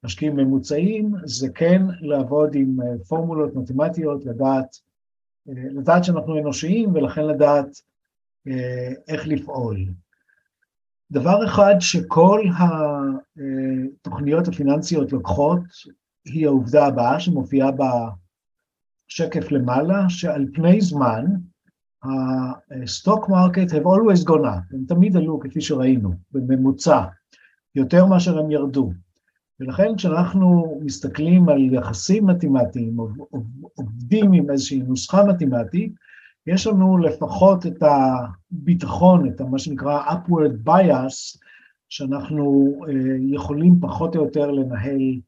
משקיעים 0.03 0.35
ממוצעים, 0.35 1.13
זה 1.25 1.49
כן 1.55 1.81
לעבוד 2.01 2.55
עם 2.55 2.81
אה, 2.81 2.87
פורמולות 3.07 3.55
מתמטיות, 3.55 4.25
לדעת, 4.25 4.79
אה, 5.49 5.53
לדעת 5.71 6.03
שאנחנו 6.03 6.39
אנושיים 6.39 6.95
ולכן 6.95 7.25
לדעת 7.25 7.81
אה, 8.47 8.93
איך 9.07 9.27
לפעול. 9.27 9.77
דבר 11.11 11.45
אחד 11.45 11.75
שכל 11.79 12.41
התוכניות 12.57 14.47
הפיננסיות 14.47 15.11
לוקחות, 15.11 15.59
היא 16.25 16.47
העובדה 16.47 16.85
הבאה 16.85 17.19
שמופיעה 17.19 17.71
בשקף 17.71 19.51
למעלה, 19.51 20.09
שעל 20.09 20.45
פני 20.53 20.81
זמן, 20.81 21.25
ה-stock 22.03 23.27
market 23.27 23.71
have 23.71 23.85
always 23.85 24.23
gone 24.27 24.45
up, 24.45 24.73
הם 24.73 24.85
תמיד 24.87 25.17
עלו 25.17 25.39
כפי 25.39 25.61
שראינו, 25.61 26.11
בממוצע, 26.31 27.05
יותר 27.75 28.05
מאשר 28.05 28.39
הם 28.39 28.51
ירדו. 28.51 28.91
ולכן 29.59 29.95
כשאנחנו 29.97 30.79
מסתכלים 30.85 31.49
על 31.49 31.73
יחסים 31.73 32.25
מתמטיים, 32.25 32.97
עובדים 33.75 34.33
עם 34.33 34.51
איזושהי 34.51 34.79
נוסחה 34.79 35.25
מתמטית, 35.25 35.93
יש 36.47 36.67
לנו 36.67 36.97
לפחות 36.97 37.65
את 37.65 37.83
הביטחון, 37.83 39.29
את 39.29 39.41
מה 39.41 39.59
שנקרא 39.59 40.03
upward 40.05 40.69
bias, 40.69 41.39
שאנחנו 41.89 42.75
אה, 42.87 42.93
יכולים 43.19 43.75
פחות 43.81 44.15
או 44.15 44.23
יותר 44.23 44.51
לנהל 44.51 45.19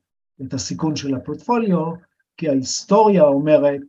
את 0.41 0.53
הסיכון 0.53 0.95
של 0.95 1.15
הפורטפוליו, 1.15 1.93
כי 2.37 2.49
ההיסטוריה 2.49 3.23
אומרת 3.23 3.81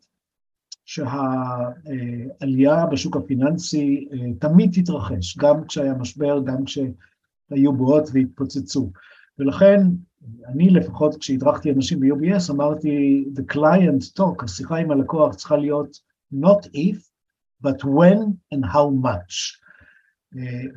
שהעלייה 0.84 2.86
בשוק 2.86 3.16
הפיננסי 3.16 4.08
תמיד 4.38 4.70
תתרחש, 4.72 5.38
גם 5.38 5.64
כשהיה 5.64 5.94
משבר, 5.94 6.40
גם 6.44 6.64
כשהיו 6.64 7.72
בועות 7.72 8.08
והתפוצצו. 8.12 8.90
ולכן, 9.38 9.80
אני 10.46 10.70
לפחות 10.70 11.16
כשהדרכתי 11.16 11.70
אנשים 11.72 12.00
ב-UBS 12.00 12.52
אמרתי, 12.52 13.24
the 13.36 13.54
client 13.54 14.20
talk, 14.20 14.44
השיחה 14.44 14.76
עם 14.76 14.90
הלקוח 14.90 15.34
צריכה 15.34 15.56
להיות 15.56 15.96
not 16.34 16.66
if, 16.66 16.98
but 17.66 17.84
when 17.84 18.54
and 18.54 18.64
how 18.64 19.04
much. 19.04 19.62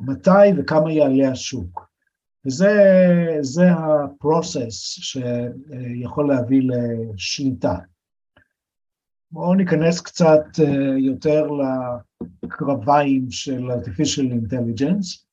מתי 0.00 0.48
וכמה 0.56 0.92
יעלה 0.92 1.30
השוק. 1.30 1.86
וזה 2.46 3.70
הפרוסס 3.72 4.72
שיכול 5.00 6.28
להביא 6.28 6.62
לשליטה. 6.62 7.74
בואו 9.30 9.54
ניכנס 9.54 10.00
קצת 10.00 10.44
יותר 10.98 11.48
לקרביים 12.42 13.30
של 13.30 13.70
artificial 13.70 14.32
intelligence. 14.32 15.25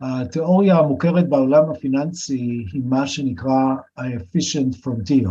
התיאוריה 0.00 0.76
המוכרת 0.76 1.28
בעולם 1.28 1.70
הפיננסי 1.70 2.64
היא 2.72 2.82
מה 2.84 3.06
שנקרא 3.06 3.74
ה-efficient 3.96 4.84
frontier, 4.84 5.28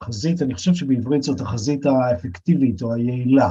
החזית, 0.00 0.42
אני 0.42 0.54
חושב 0.54 0.74
שבעברית 0.74 1.22
זאת 1.22 1.40
החזית 1.40 1.86
האפקטיבית 1.86 2.82
או 2.82 2.94
היעילה. 2.94 3.50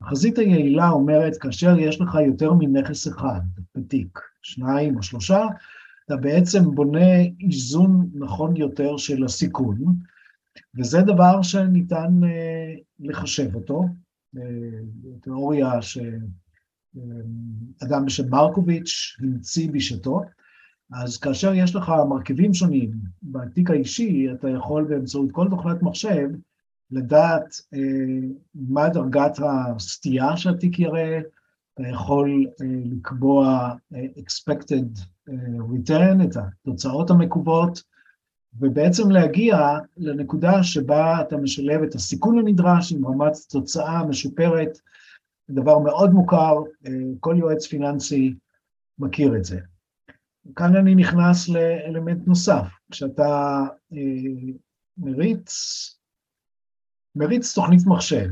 החזית 0.00 0.38
היעילה 0.38 0.88
אומרת, 0.88 1.36
כאשר 1.36 1.78
יש 1.78 2.00
לך 2.00 2.14
יותר 2.26 2.52
מנכס 2.52 3.08
אחד 3.08 3.40
בתיק, 3.74 4.18
שניים 4.42 4.96
או 4.96 5.02
שלושה, 5.02 5.46
אתה 6.06 6.16
בעצם 6.16 6.74
בונה 6.74 7.20
איזון 7.40 8.10
נכון 8.14 8.56
יותר 8.56 8.96
של 8.96 9.24
הסיכון, 9.24 9.78
וזה 10.78 11.02
דבר 11.02 11.42
שניתן 11.42 12.20
uh, 12.22 12.80
לחשב 13.00 13.54
אותו, 13.54 13.84
uh, 14.36 14.40
תיאוריה 15.20 15.82
שאדם 17.80 18.06
בשם 18.06 18.30
מרקוביץ' 18.30 19.16
המציא 19.20 19.70
בשעתו, 19.72 20.22
אז 20.92 21.16
כאשר 21.16 21.54
יש 21.54 21.76
לך 21.76 21.92
מרכיבים 22.08 22.54
שונים 22.54 22.90
בתיק 23.22 23.70
האישי, 23.70 24.32
אתה 24.32 24.48
יכול 24.48 24.84
באמצעות 24.84 25.32
כל 25.32 25.46
תוכנת 25.50 25.82
מחשב 25.82 26.28
לדעת 26.90 27.60
אה, 27.74 28.28
מה 28.54 28.88
דרגת 28.88 29.38
הסטייה 29.42 30.36
שהתיק 30.36 30.78
יראה, 30.78 31.20
אתה 31.74 31.88
יכול 31.88 32.46
אה, 32.60 32.66
לקבוע 32.84 33.72
אה, 33.94 34.06
expected 34.16 35.00
אה, 35.28 35.34
return, 35.58 36.24
את 36.24 36.36
התוצאות 36.36 37.10
המקוות, 37.10 37.82
ובעצם 38.58 39.10
להגיע 39.10 39.78
לנקודה 39.96 40.62
שבה 40.62 41.20
אתה 41.20 41.36
משלב 41.36 41.82
את 41.82 41.94
הסיכון 41.94 42.38
הנדרש 42.38 42.92
עם 42.92 43.06
רמת 43.06 43.32
תוצאה 43.48 44.06
משופרת, 44.06 44.78
דבר 45.50 45.78
מאוד 45.78 46.10
מוכר, 46.10 46.56
אה, 46.86 46.92
כל 47.20 47.34
יועץ 47.38 47.66
פיננסי 47.66 48.34
מכיר 48.98 49.36
את 49.36 49.44
זה. 49.44 49.60
כאן 50.56 50.76
אני 50.76 50.94
נכנס 50.94 51.48
לאלמנט 51.48 52.26
נוסף, 52.26 52.66
כשאתה 52.90 53.62
אה, 53.92 54.52
מריץ 54.98 55.52
מריץ 57.16 57.54
תוכנית 57.54 57.86
מחשב 57.86 58.28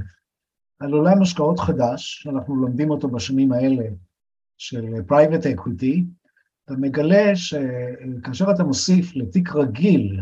על 0.79 0.93
עולם 0.93 1.23
השקעות 1.23 1.59
חדש, 1.59 2.23
שאנחנו 2.23 2.57
לומדים 2.57 2.91
אותו 2.91 3.09
בשנים 3.09 3.53
האלה, 3.53 3.85
של 4.59 4.85
private 5.09 5.45
equity, 5.57 6.01
אתה 6.65 6.75
מגלה 6.75 7.37
שכאשר 7.37 8.51
אתה 8.55 8.65
מוסיף 8.65 9.17
לתיק 9.17 9.49
רגיל 9.55 10.21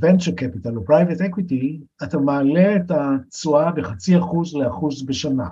venture 0.00 0.34
capital 0.40 0.76
או 0.76 0.84
private 0.84 1.20
equity, 1.20 1.84
אתה 2.04 2.18
מעלה 2.18 2.76
את 2.76 2.90
התשואה 2.90 3.72
בחצי 3.72 4.18
אחוז 4.18 4.56
לאחוז 4.56 5.06
בשנה. 5.06 5.48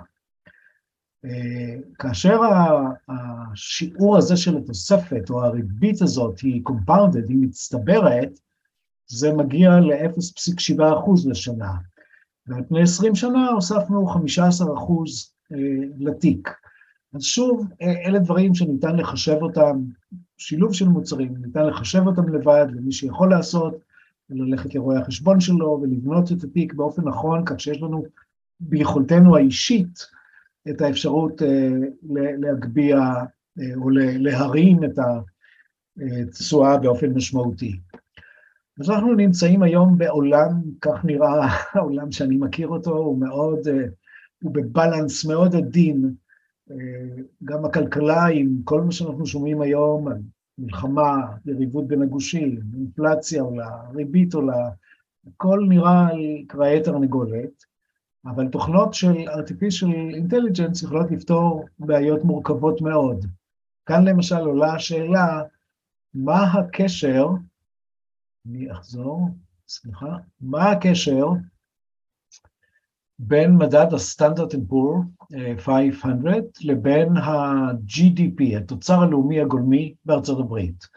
כאשר 1.99 2.39
השיעור 3.09 4.17
הזה 4.17 4.37
של 4.37 4.57
התוספת 4.57 5.29
או 5.29 5.43
הריבית 5.43 6.01
הזאת 6.01 6.39
היא 6.39 6.61
compounded, 6.69 7.29
היא 7.29 7.37
מצטברת, 7.37 8.39
זה 9.07 9.33
מגיע 9.33 9.79
ל-0.7% 9.79 11.29
לשנה. 11.29 11.73
ועל 12.47 12.63
פני 12.67 12.81
20 12.81 13.15
שנה 13.15 13.47
הוספנו 13.47 14.13
15% 14.13 14.15
לתיק. 15.99 16.49
אז 17.13 17.21
שוב, 17.21 17.67
אלה 17.81 18.19
דברים 18.19 18.55
שניתן 18.55 18.95
לחשב 18.95 19.37
אותם, 19.41 19.83
שילוב 20.37 20.73
של 20.73 20.87
מוצרים, 20.87 21.33
ניתן 21.37 21.65
לחשב 21.65 22.07
אותם 22.07 22.29
לבד, 22.29 22.65
למי 22.69 22.91
שיכול 22.91 23.29
לעשות, 23.29 23.75
ללכת 24.29 24.75
לרואי 24.75 24.97
החשבון 24.97 25.39
שלו 25.39 25.79
ולבנות 25.81 26.31
את 26.31 26.43
התיק 26.43 26.73
באופן 26.73 27.01
נכון, 27.07 27.45
כך 27.45 27.59
שיש 27.59 27.81
לנו 27.81 28.03
ביכולתנו 28.59 29.35
האישית 29.35 30.07
את 30.69 30.81
האפשרות 30.81 31.41
להגביה 32.39 33.13
או 33.75 33.89
להרים 33.89 34.83
את 34.83 34.99
התשואה 35.97 36.77
באופן 36.77 37.13
משמעותי. 37.13 37.79
אז 38.79 38.89
אנחנו 38.89 39.13
נמצאים 39.13 39.63
היום 39.63 39.97
בעולם, 39.97 40.61
כך 40.81 41.05
נראה 41.05 41.47
העולם 41.73 42.11
שאני 42.11 42.37
מכיר 42.37 42.67
אותו, 42.67 42.97
הוא 42.97 43.19
מאוד, 43.19 43.59
הוא 44.43 44.53
בבלנס 44.53 45.25
מאוד 45.25 45.55
עדין, 45.55 46.13
גם 47.43 47.65
הכלכלה 47.65 48.25
עם 48.25 48.61
כל 48.63 48.81
מה 48.81 48.91
שאנחנו 48.91 49.25
שומעים 49.25 49.61
היום, 49.61 50.07
מלחמה, 50.57 51.15
יריבות 51.45 51.87
בין 51.87 52.01
הגושים, 52.01 52.59
אינפלציה 52.73 53.41
עולה, 53.41 53.69
ריבית 53.93 54.33
עולה, 54.33 54.69
הכל 55.27 55.65
נראה 55.69 56.07
על 56.07 56.19
קרעי 56.47 56.83
תרנגולת, 56.83 57.63
אבל 58.25 58.47
תוכנות 58.47 58.93
של 58.93 59.13
artificial 59.13 60.15
intelligence 60.15 60.83
יכולות 60.83 61.11
לפתור 61.11 61.65
בעיות 61.79 62.23
מורכבות 62.23 62.81
מאוד. 62.81 63.25
כאן 63.85 64.07
למשל 64.07 64.35
עולה 64.39 64.73
השאלה, 64.73 65.41
מה 66.13 66.51
הקשר 66.51 67.27
אני 68.45 68.71
אחזור, 68.71 69.29
סליחה, 69.67 70.17
מה 70.41 70.71
הקשר 70.71 71.27
בין 73.19 73.55
מדד 73.55 73.93
הסטנדרט 73.93 74.55
אנד 74.55 74.67
פור 74.69 75.03
500 75.57 76.43
לבין 76.61 77.17
ה-GDP, 77.17 78.57
התוצר 78.57 79.01
הלאומי 79.01 79.41
הגולמי 79.41 79.93
בארצות 80.05 80.39
הברית. 80.39 80.87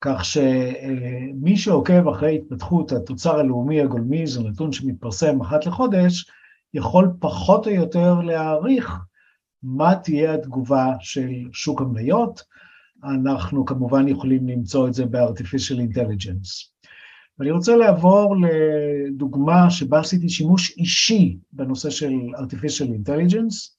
כך 0.00 0.24
שמי 0.24 1.56
שעוקב 1.56 2.08
אחרי 2.08 2.36
התפתחות 2.36 2.92
התוצר 2.92 3.38
הלאומי 3.38 3.80
הגולמי, 3.80 4.26
זה 4.26 4.42
נתון 4.42 4.72
שמתפרסם 4.72 5.40
אחת 5.40 5.66
לחודש, 5.66 6.30
יכול 6.74 7.12
פחות 7.18 7.66
או 7.66 7.72
יותר 7.72 8.20
להעריך 8.20 8.98
מה 9.62 9.94
תהיה 9.94 10.34
התגובה 10.34 10.92
של 11.00 11.30
שוק 11.52 11.80
המניות. 11.80 12.42
אנחנו 13.04 13.64
כמובן 13.64 14.08
יכולים 14.08 14.48
למצוא 14.48 14.88
את 14.88 14.94
זה 14.94 15.06
ב-artificial 15.06 15.78
intelligence. 15.78 16.73
ואני 17.38 17.50
רוצה 17.50 17.76
לעבור 17.76 18.36
לדוגמה 18.36 19.70
שבה 19.70 20.00
עשיתי 20.00 20.28
שימוש 20.28 20.78
אישי 20.78 21.38
בנושא 21.52 21.90
של 21.90 22.12
artificial 22.36 22.88
intelligence. 22.88 23.74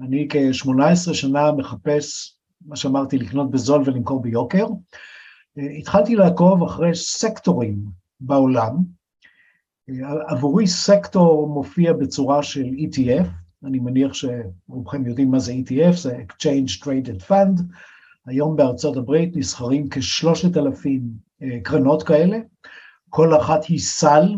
אני 0.00 0.26
כ-18 0.30 1.14
שנה 1.14 1.52
מחפש, 1.52 2.36
מה 2.66 2.76
שאמרתי, 2.76 3.18
לקנות 3.18 3.50
בזול 3.50 3.82
ולמכור 3.86 4.22
ביוקר. 4.22 4.66
התחלתי 5.78 6.16
לעקוב 6.16 6.62
אחרי 6.62 6.94
סקטורים 6.94 7.78
בעולם. 8.20 8.76
עבורי 10.28 10.66
סקטור 10.66 11.48
מופיע 11.48 11.92
בצורה 11.92 12.42
של 12.42 12.64
ETF, 12.64 13.26
אני 13.64 13.78
מניח 13.78 14.12
שרובכם 14.14 15.06
יודעים 15.06 15.30
מה 15.30 15.38
זה 15.38 15.52
ETF, 15.52 15.96
זה 15.96 16.18
Exchange 16.28 16.84
Traded 16.84 17.30
Fund. 17.30 17.62
היום 18.26 18.56
בארצות 18.56 18.96
הברית 18.96 19.36
נסחרים 19.36 19.88
כשלושת 19.90 20.56
אלפים 20.56 21.02
קרנות 21.62 22.02
כאלה, 22.02 22.38
כל 23.08 23.36
אחת 23.36 23.64
היא 23.64 23.78
סל 23.78 24.36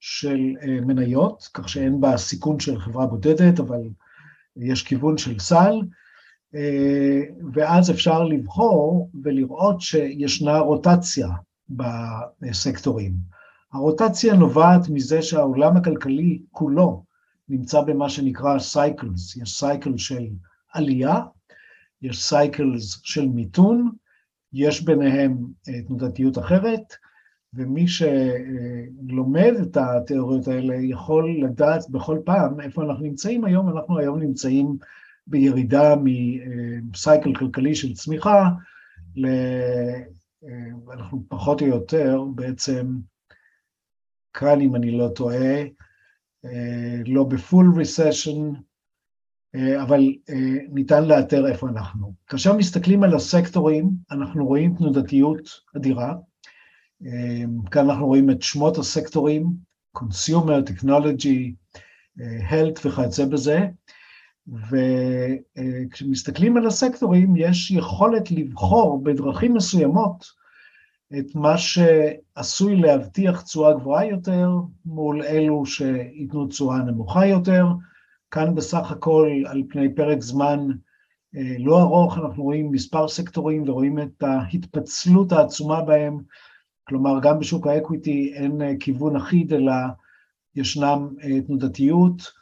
של 0.00 0.54
מניות, 0.86 1.48
כך 1.54 1.68
שאין 1.68 2.00
בה 2.00 2.16
סיכון 2.16 2.60
של 2.60 2.78
חברה 2.78 3.06
בודדת, 3.06 3.60
אבל 3.60 3.80
יש 4.56 4.82
כיוון 4.82 5.18
של 5.18 5.38
סל, 5.38 5.80
ואז 7.52 7.90
אפשר 7.90 8.24
לבחור 8.24 9.10
ולראות 9.22 9.80
שישנה 9.80 10.58
רוטציה 10.58 11.28
בסקטורים. 12.40 13.12
הרוטציה 13.72 14.34
נובעת 14.34 14.88
מזה 14.88 15.22
שהעולם 15.22 15.76
הכלכלי 15.76 16.42
כולו 16.50 17.04
נמצא 17.48 17.80
במה 17.80 18.08
שנקרא 18.08 18.58
cycles, 18.58 19.36
יש 19.36 19.58
cycle 19.58 19.96
של 19.96 20.26
עלייה, 20.72 21.20
יש 22.04 22.24
cycles 22.24 23.00
של 23.02 23.28
מיתון, 23.28 23.90
יש 24.52 24.84
ביניהם 24.84 25.38
תנודתיות 25.86 26.38
אחרת, 26.38 26.94
ומי 27.54 27.86
שלומד 27.88 29.52
את 29.62 29.76
התיאוריות 29.76 30.48
האלה 30.48 30.74
יכול 30.74 31.40
לדעת 31.42 31.90
בכל 31.90 32.18
פעם 32.24 32.60
איפה 32.60 32.82
אנחנו 32.82 33.04
נמצאים 33.04 33.44
היום, 33.44 33.68
אנחנו 33.68 33.98
היום 33.98 34.18
נמצאים 34.18 34.76
בירידה 35.26 35.94
מ 35.96 36.19
cycle 36.19 37.34
כלכלי 37.34 37.74
של 37.74 37.94
צמיחה, 37.94 38.48
אנחנו 40.92 41.24
פחות 41.28 41.62
או 41.62 41.66
יותר 41.66 42.22
בעצם, 42.34 42.96
כאן 44.34 44.60
אם 44.60 44.74
אני 44.76 44.90
לא 44.90 45.08
טועה, 45.14 45.62
לא 47.06 47.24
בפול 47.24 47.72
ריסשן, 47.76 48.52
אבל 49.82 50.12
ניתן 50.72 51.04
לאתר 51.04 51.46
איפה 51.46 51.68
אנחנו. 51.68 52.14
כאשר 52.26 52.56
מסתכלים 52.56 53.02
על 53.02 53.14
הסקטורים, 53.14 53.90
אנחנו 54.10 54.46
רואים 54.46 54.74
תנודתיות 54.74 55.48
אדירה. 55.76 56.14
כאן 57.70 57.90
אנחנו 57.90 58.06
רואים 58.06 58.30
את 58.30 58.42
שמות 58.42 58.78
הסקטורים, 58.78 59.46
Consumer, 59.98 60.70
Technology, 60.70 61.52
Health 62.50 62.80
וכיוצא 62.84 63.24
בזה, 63.24 63.58
וכשמסתכלים 65.88 66.56
על 66.56 66.66
הסקטורים, 66.66 67.36
יש 67.36 67.70
יכולת 67.70 68.30
לבחור 68.30 69.02
בדרכים 69.04 69.54
מסוימות 69.54 70.24
את 71.18 71.34
מה 71.34 71.54
שעשוי 71.58 72.76
להבטיח 72.76 73.42
תשואה 73.42 73.74
גבוהה 73.74 74.06
יותר 74.06 74.50
מול 74.84 75.22
אלו 75.22 75.66
שייתנו 75.66 76.46
תשואה 76.46 76.78
נמוכה 76.78 77.26
יותר. 77.26 77.66
כאן 78.34 78.54
בסך 78.54 78.90
הכל 78.90 79.30
על 79.46 79.62
פני 79.68 79.94
פרק 79.94 80.20
זמן 80.20 80.66
לא 81.58 81.80
ארוך 81.80 82.18
אנחנו 82.18 82.42
רואים 82.42 82.70
מספר 82.70 83.08
סקטורים 83.08 83.68
ורואים 83.68 83.98
את 83.98 84.22
ההתפצלות 84.22 85.32
העצומה 85.32 85.82
בהם, 85.82 86.18
כלומר 86.88 87.20
גם 87.22 87.38
בשוק 87.38 87.66
האקוויטי 87.66 88.32
אין 88.34 88.78
כיוון 88.80 89.16
אחיד 89.16 89.52
אלא 89.52 89.72
ישנם 90.54 91.08
תנודתיות, 91.46 92.32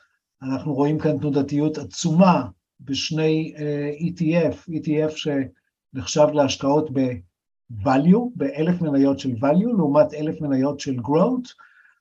אנחנו 0.42 0.74
רואים 0.74 0.98
כאן 0.98 1.18
תנודתיות 1.18 1.78
עצומה 1.78 2.46
בשני 2.80 3.54
ETF, 3.98 4.70
ETF 4.70 5.12
שנחשב 5.16 6.26
להשקעות 6.32 6.90
ב-value, 6.92 8.30
באלף 8.34 8.80
מניות 8.80 9.18
של 9.18 9.32
value, 9.32 9.76
לעומת 9.76 10.14
אלף 10.14 10.40
מניות 10.40 10.80
של 10.80 10.96
growth, 10.96 11.50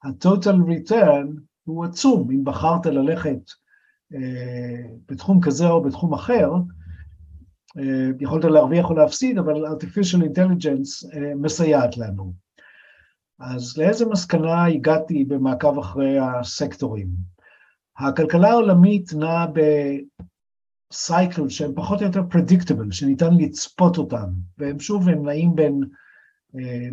ה-total 0.03 0.55
return 0.55 1.27
הוא 1.63 1.85
עצום, 1.85 2.31
אם 2.31 2.43
בחרת 2.43 2.85
ללכת 2.85 3.60
בתחום 5.09 5.41
כזה 5.41 5.67
או 5.69 5.83
בתחום 5.83 6.13
אחר, 6.13 6.51
יכולת 8.19 8.45
להרוויח 8.45 8.89
או 8.89 8.95
להפסיד, 8.95 9.37
אבל 9.37 9.65
artificial 9.65 10.19
intelligence 10.19 11.17
מסייעת 11.35 11.97
לנו. 11.97 12.33
אז 13.39 13.77
לאיזה 13.77 14.05
מסקנה 14.05 14.65
הגעתי 14.65 15.25
במעקב 15.25 15.79
אחרי 15.79 16.19
הסקטורים? 16.19 17.07
הכלכלה 17.97 18.49
העולמית 18.49 19.13
נעה 19.13 19.45
בסייקל 20.91 21.49
שהם 21.49 21.71
פחות 21.75 22.01
או 22.01 22.05
יותר 22.05 22.21
predictable, 22.21 22.91
שניתן 22.91 23.33
לצפות 23.37 23.97
אותם, 23.97 24.27
והם 24.57 24.79
שוב 24.79 25.09
הם 25.09 25.25
נעים 25.25 25.55
בין 25.55 25.81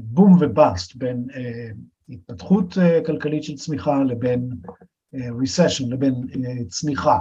בום 0.02 0.36
ובאסט, 0.40 0.96
בין 0.96 1.26
התפתחות 2.08 2.78
כלכלית 3.06 3.44
של 3.44 3.56
צמיחה 3.56 4.02
לבין 4.02 4.50
recession, 5.14 5.90
לבין 5.90 6.14
צמיחה. 6.68 7.18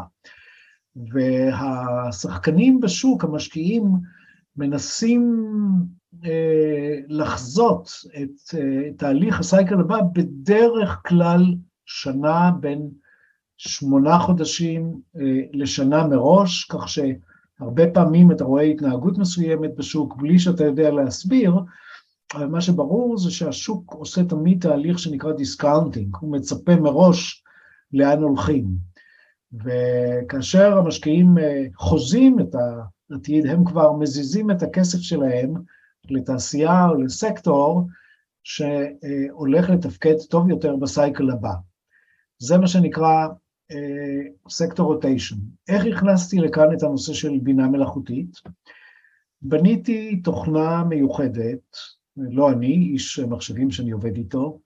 והשחקנים 1.12 2.80
בשוק, 2.80 3.24
המשקיעים, 3.24 3.84
מנסים 4.58 5.46
לחזות 7.08 7.90
את 8.24 8.56
תהליך 8.98 9.40
ה 9.40 9.47
cycle 9.47 9.80
הבא 9.80 9.98
בדרך 10.14 11.02
כלל 11.08 11.44
שנה 11.86 12.52
בין 12.60 12.90
שמונה 13.58 14.20
חודשים 14.20 15.02
לשנה 15.54 16.08
מראש, 16.08 16.64
כך 16.64 16.90
שהרבה 16.90 17.92
פעמים 17.94 18.32
אתה 18.32 18.44
רואה 18.44 18.64
התנהגות 18.64 19.18
מסוימת 19.18 19.76
בשוק 19.76 20.16
בלי 20.16 20.40
שאתה 20.40 20.64
יודע 20.64 20.92
להסביר, 20.92 21.54
אבל 22.34 22.48
מה 22.48 22.62
שברור 22.62 23.18
זה 23.18 23.32
שהשוק 23.32 23.94
עושה 23.94 24.24
תמיד 24.24 24.62
תהליך 24.62 25.00
שנקרא 25.00 25.32
discounting, 25.32 26.16
הוא 26.20 26.32
מצפה 26.32 26.76
מראש 26.76 27.44
לאן 27.94 28.24
הולכים. 28.24 28.66
וכאשר 29.54 30.78
המשקיעים 30.78 31.36
חוזים 31.76 32.40
את 32.40 32.56
העתיד, 33.12 33.46
הם 33.46 33.66
כבר 33.66 33.94
מזיזים 33.94 34.52
את 34.52 34.64
הכסף 34.64 35.00
שלהם 35.00 35.54
לתעשייה 36.10 36.88
או 36.90 37.02
לסקטור 37.02 37.88
שהולך 38.44 39.70
לתפקד 39.70 40.16
טוב 40.30 40.50
יותר 40.50 40.76
בסייקל 40.76 41.30
הבא. 41.30 41.54
זה 42.40 42.58
מה 42.58 42.68
שנקרא 42.68 43.28
סקטור 44.50 44.94
רוטיישן. 44.94 45.36
איך 45.68 45.86
הכנסתי 45.86 46.40
לכאן 46.40 46.74
את 46.74 46.84
הנושא 46.84 47.14
של 47.14 47.40
בינה 47.44 47.68
מלאכותית? 47.68 48.42
בניתי 49.42 50.22
תוכנה 50.24 50.84
מיוחדת, 50.84 51.78
לא 52.18 52.52
אני, 52.52 52.76
איש 52.76 53.20
מחשבים 53.20 53.72
שאני 53.72 53.92
עובד 53.92 54.18
איתו, 54.18 54.60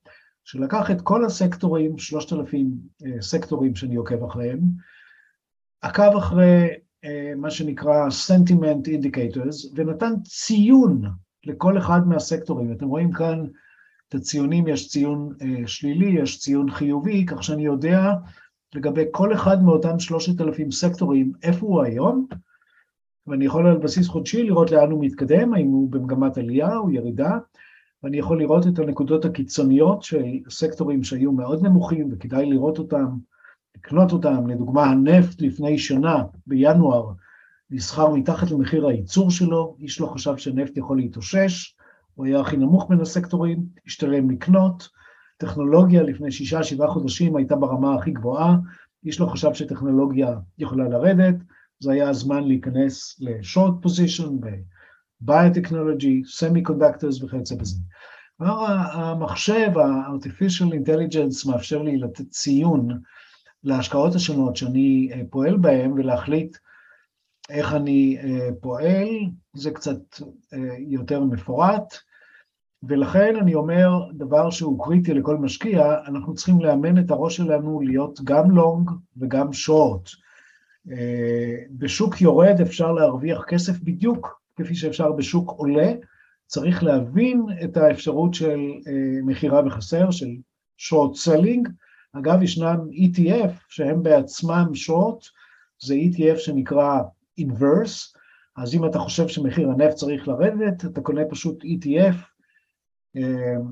שלקח 0.44 0.92
את 0.92 1.02
כל 1.02 1.26
הסקטורים, 1.26 1.98
3,000 1.98 2.72
סקטורים 3.22 3.76
שאני 3.76 3.96
עוקב 3.96 4.24
אחריהם, 4.24 4.60
עקב 5.82 6.18
אחרי 6.18 6.68
מה 7.38 7.52
שנקרא 7.52 8.08
sentiment 8.08 8.88
indicators, 8.88 9.72
ונתן 9.76 10.14
ציון 10.24 11.02
לכל 11.46 11.78
אחד 11.78 12.08
מהסקטורים. 12.08 12.72
אתם 12.72 12.88
רואים 12.88 13.12
כאן 13.12 13.46
את 14.10 14.16
הציונים, 14.16 14.68
יש 14.68 14.90
ציון 14.90 15.30
שלילי, 15.66 16.22
יש 16.22 16.40
ציון 16.40 16.72
חיובי, 16.72 17.26
כך 17.26 17.44
שאני 17.44 17.66
יודע 17.66 18.14
לגבי 18.76 19.04
כל 19.12 19.34
אחד 19.34 19.64
מאותם 19.64 20.00
3,000 20.00 20.72
סקטורים, 20.72 21.32
איפה 21.44 21.66
הוא 21.66 21.84
היום, 21.84 22.28
ואני 23.28 23.46
יכול 23.46 23.68
על 23.68 23.78
בסיס 23.78 24.08
חודשי 24.08 24.44
לראות 24.44 24.72
לאן 24.72 24.92
הוא 24.92 25.06
מתקדם, 25.06 25.54
האם 25.54 25.68
הוא 25.68 25.92
במגמת 25.92 26.38
עלייה 26.38 26.78
או 26.78 26.92
ירידה, 26.92 27.38
ואני 28.04 28.18
יכול 28.18 28.40
לראות 28.40 28.68
את 28.68 28.80
הנקודות 28.80 29.26
הקיצוניות 29.26 30.04
של 30.04 30.24
סקטורים 30.50 31.04
שהיו 31.04 31.32
מאוד 31.32 31.64
נמוכים 31.64 32.10
וכדאי 32.12 32.46
לראות 32.46 32.80
אותם, 32.80 33.18
לקנות 33.78 34.12
אותם, 34.12 34.48
לדוגמה 34.48 34.84
הנפט 34.86 35.42
לפני 35.42 35.78
שנה, 35.78 36.24
בינואר, 36.48 37.12
נסחר 37.70 38.10
מתחת 38.10 38.52
למחיר 38.52 38.88
הייצור 38.88 39.32
שלו, 39.32 39.76
איש 39.80 40.02
לא 40.02 40.08
חשב 40.08 40.38
שנפט 40.38 40.78
יכול 40.78 40.98
להתאושש, 40.98 41.76
הוא 42.16 42.26
היה 42.26 42.40
הכי 42.40 42.58
נמוך 42.58 42.90
בין 42.90 43.02
הסקטורים, 43.02 43.66
השתלם 43.88 44.30
לקנות, 44.30 44.90
טכנולוגיה 45.38 46.04
לפני 46.04 46.32
שישה, 46.32 46.64
שבעה 46.64 46.88
חודשים 46.88 47.36
הייתה 47.36 47.56
ברמה 47.56 47.96
הכי 47.96 48.12
גבוהה, 48.12 48.58
איש 49.06 49.20
לא 49.20 49.26
חשב 49.26 49.54
שטכנולוגיה 49.54 50.36
יכולה 50.58 50.90
לרדת, 50.90 51.36
זה 51.80 51.92
היה 51.92 52.10
הזמן 52.10 52.44
להיכנס 52.44 53.22
position, 53.82 54.40
ביוטכנולוגי, 55.22 56.22
semiconductors 56.26 57.24
וכיוצא 57.24 57.56
בזה. 57.56 57.76
כלומר, 58.38 58.66
המחשב, 58.94 59.78
ה-artificial 59.78 60.72
intelligence 60.74 61.52
מאפשר 61.52 61.82
לי 61.82 61.98
לתת 61.98 62.30
ציון 62.30 63.00
להשקעות 63.64 64.16
השונות 64.16 64.56
שאני 64.56 65.12
פועל 65.30 65.58
בהן 65.58 65.92
ולהחליט 65.92 66.58
איך 67.50 67.74
אני 67.74 68.18
פועל, 68.62 69.08
זה 69.54 69.72
קצת 69.72 70.00
יותר 70.80 71.24
מפורט, 71.24 71.98
ולכן 72.84 73.36
אני 73.36 73.56
אומר 73.56 74.12
דבר 74.14 74.50
שהוא 74.50 74.86
קריטי 74.86 75.14
לכל 75.14 75.38
משקיע, 75.38 75.96
אנחנו 76.08 76.34
צריכים 76.34 76.60
לאמן 76.60 76.98
את 76.98 77.12
הראש 77.12 77.38
שלנו 77.38 77.82
להיות 77.82 78.20
גם 78.24 78.52
לונג 78.52 78.90
וגם 79.18 79.54
שורט. 79.54 80.10
בשוק 81.72 82.22
יורד 82.22 82.56
אפשר 82.62 82.92
להרוויח 82.92 83.44
כסף 83.48 83.80
בדיוק 83.80 84.41
כפי 84.64 84.76
שאפשר 84.76 85.12
בשוק 85.12 85.50
עולה, 85.50 85.94
צריך 86.48 86.84
להבין 86.84 87.46
את 87.64 87.78
האפשרות 87.78 88.34
של 88.34 88.60
מכירה 89.24 89.62
בחסר, 89.62 90.12
של 90.12 90.28
short 90.80 91.14
selling. 91.26 91.70
אגב, 92.14 92.42
ישנם 92.42 92.78
ETF 92.92 93.52
שהם 93.70 94.04
בעצמם 94.04 94.66
short, 94.88 95.26
זה 95.84 95.96
ETF 95.96 96.38
שנקרא 96.38 97.00
inverse, 97.42 98.18
אז 98.58 98.76
אם 98.76 98.86
אתה 98.86 99.00
חושב 99.00 99.28
שמחיר 99.28 99.70
הנפט 99.70 99.96
צריך 99.96 100.28
לרדת, 100.28 100.86
אתה 100.86 101.02
קונה 101.02 101.22
פשוט 101.30 101.64
ETF 101.64 102.16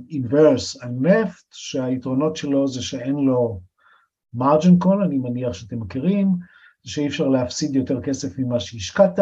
inverse 0.10 0.78
על 0.82 0.90
נפט, 1.02 1.46
שהיתרונות 1.52 2.36
שלו 2.36 2.68
זה 2.68 2.82
שאין 2.82 3.16
לו 3.16 3.62
margin 4.36 4.86
call, 4.86 5.04
אני 5.06 5.18
מניח 5.18 5.54
שאתם 5.54 5.80
מכירים, 5.80 6.28
שאי 6.84 7.08
אפשר 7.08 7.28
להפסיד 7.28 7.76
יותר 7.76 8.02
כסף 8.02 8.40
ממה 8.40 8.60
שהשקעת, 8.60 9.20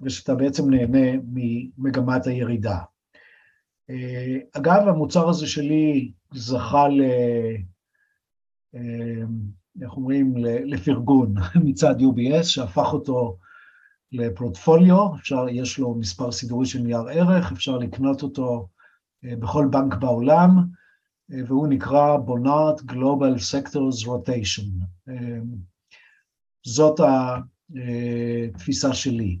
ושאתה 0.00 0.34
בעצם 0.34 0.70
נהנה 0.70 1.20
ממגמת 1.32 2.26
הירידה. 2.26 2.78
אגב, 4.52 4.88
המוצר 4.88 5.28
הזה 5.28 5.46
שלי 5.46 6.12
זכה 6.34 6.88
ל... 6.88 7.02
איך 9.82 9.96
אומרים? 9.96 10.36
לפרגון 10.64 11.34
מצד 11.64 11.94
UBS, 12.00 12.42
שהפך 12.42 12.92
אותו 12.92 13.38
לפרוטפוליו, 14.12 15.14
אפשר, 15.14 15.46
יש 15.50 15.78
לו 15.78 15.94
מספר 15.94 16.32
סידורי 16.32 16.66
של 16.66 16.78
נייר 16.78 17.08
ערך, 17.10 17.52
אפשר 17.52 17.78
לקנות 17.78 18.22
אותו 18.22 18.68
בכל 19.22 19.68
בנק 19.70 19.94
בעולם, 19.94 20.50
והוא 21.28 21.68
נקרא 21.68 22.16
בונארט 22.16 22.80
Global 22.80 23.36
Sectors 23.52 24.06
Rotation. 24.06 24.84
זאת 26.66 27.00
התפיסה 28.54 28.94
שלי. 28.94 29.38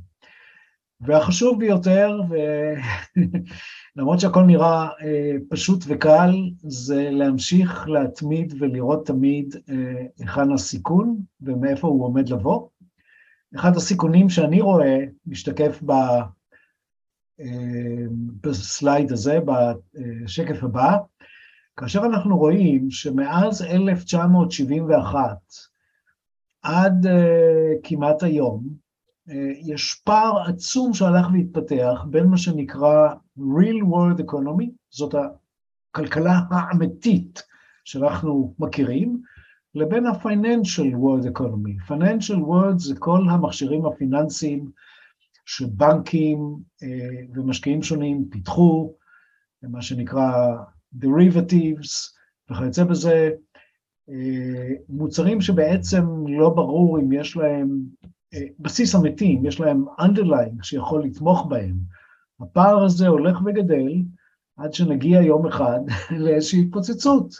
והחשוב 1.00 1.58
ביותר, 1.58 2.20
ולמרות 3.96 4.20
שהכל 4.20 4.42
נראה 4.42 4.88
אה, 5.02 5.32
פשוט 5.48 5.84
וקל, 5.86 6.32
זה 6.58 7.10
להמשיך 7.10 7.88
להתמיד 7.88 8.54
ולראות 8.58 9.06
תמיד 9.06 9.54
אה, 9.70 10.06
היכן 10.18 10.52
הסיכון 10.52 11.20
ומאיפה 11.40 11.88
הוא 11.88 12.04
עומד 12.04 12.28
לבוא. 12.28 12.68
אחד 13.56 13.76
הסיכונים 13.76 14.28
שאני 14.28 14.60
רואה 14.60 14.98
משתקף 15.26 15.82
ב, 15.82 15.90
אה, 17.40 18.06
בסלייד 18.42 19.12
הזה, 19.12 19.38
בשקף 19.44 20.64
הבא, 20.64 20.96
כאשר 21.76 22.00
אנחנו 22.04 22.38
רואים 22.38 22.90
שמאז 22.90 23.62
1971 23.62 25.38
עד 26.62 27.06
uh, 27.06 27.10
כמעט 27.82 28.22
היום, 28.22 28.83
יש 29.66 29.94
פער 30.04 30.42
עצום 30.48 30.94
שהלך 30.94 31.26
והתפתח 31.32 32.04
בין 32.10 32.26
מה 32.26 32.36
שנקרא 32.36 33.14
real 33.38 33.84
world 33.84 34.20
economy, 34.20 34.68
זאת 34.90 35.14
הכלכלה 35.14 36.40
האמיתית 36.50 37.42
שאנחנו 37.84 38.54
מכירים, 38.58 39.22
לבין 39.74 40.06
ה-financial 40.06 40.94
world 40.94 41.38
economy. 41.38 41.90
financial 41.92 42.38
world 42.38 42.78
זה 42.78 42.94
כל 42.98 43.20
המכשירים 43.30 43.86
הפיננסיים 43.86 44.70
שבנקים 45.46 46.38
uh, 46.82 46.86
ומשקיעים 47.34 47.82
שונים 47.82 48.24
פיתחו, 48.30 48.94
מה 49.62 49.82
שנקרא 49.82 50.56
derivatives 51.02 52.14
וכיוצא 52.50 52.84
בזה, 52.84 53.30
אה, 54.10 54.74
מוצרים 54.88 55.40
שבעצם 55.40 56.04
לא 56.28 56.50
ברור 56.50 56.98
אם 56.98 57.12
יש 57.12 57.36
להם 57.36 57.80
אה, 58.04 58.08
בסיס 58.58 58.94
אמיתי, 58.94 59.36
אם 59.36 59.46
יש 59.46 59.60
להם 59.60 59.84
underlying 60.00 60.62
שיכול 60.62 61.04
לתמוך 61.04 61.46
בהם. 61.48 61.74
הפער 62.40 62.84
הזה 62.84 63.08
הולך 63.08 63.40
וגדל 63.44 64.02
עד 64.56 64.74
שנגיע 64.74 65.22
יום 65.22 65.46
אחד 65.46 65.80
לאיזושהי 66.24 66.60
התפוצצות. 66.62 67.34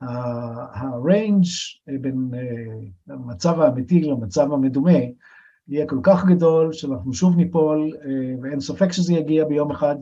הריינג' 0.00 1.44
אה, 1.88 1.94
בין 2.00 2.30
המצב 3.08 3.60
האמיתי 3.60 4.00
למצב 4.00 4.52
המדומה 4.52 4.98
יהיה 5.68 5.86
כל 5.86 5.98
כך 6.02 6.24
גדול 6.26 6.72
שאנחנו 6.72 7.14
שוב 7.14 7.36
ניפול, 7.36 7.92
ואין 8.42 8.60
ספק 8.60 8.92
שזה 8.92 9.12
יגיע 9.12 9.44
ביום 9.44 9.70
אחד 9.70 9.96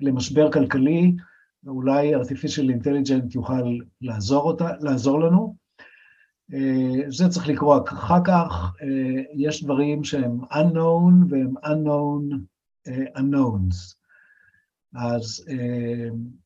למשבר 0.00 0.52
כלכלי, 0.52 1.14
ואולי 1.64 2.16
artificial 2.16 2.68
intelligent 2.82 3.34
יוכל 3.34 3.78
לעזור, 4.00 4.42
אותה, 4.42 4.70
לעזור 4.80 5.20
לנו. 5.20 5.56
אה, 6.54 7.10
זה 7.10 7.28
צריך 7.28 7.48
לקרות 7.48 7.88
אחר 7.88 8.24
כך, 8.24 8.72
אה, 8.82 9.22
יש 9.34 9.64
דברים 9.64 10.04
שהם 10.04 10.40
unknown 10.44 11.14
והם 11.28 11.54
unknown 11.64 12.36
אה, 12.88 13.04
unknowns. 13.16 13.98
אז 14.94 15.44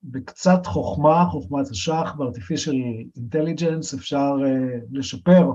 בקצת 0.03 0.67
חוכמה, 0.67 1.25
חוכמת 1.31 1.69
השח 1.69 2.15
ב-artificial 2.19 2.75
intelligence, 3.19 3.97
אפשר 3.97 4.37
לשפר 4.91 5.51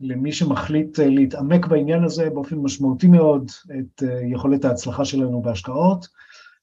למי 0.00 0.32
שמחליט 0.32 0.98
להתעמק 0.98 1.66
בעניין 1.66 2.04
הזה 2.04 2.30
באופן 2.30 2.56
משמעותי 2.56 3.06
מאוד 3.06 3.50
את 3.78 4.02
יכולת 4.32 4.64
ההצלחה 4.64 5.04
שלנו 5.04 5.42
בהשקעות. 5.42 6.06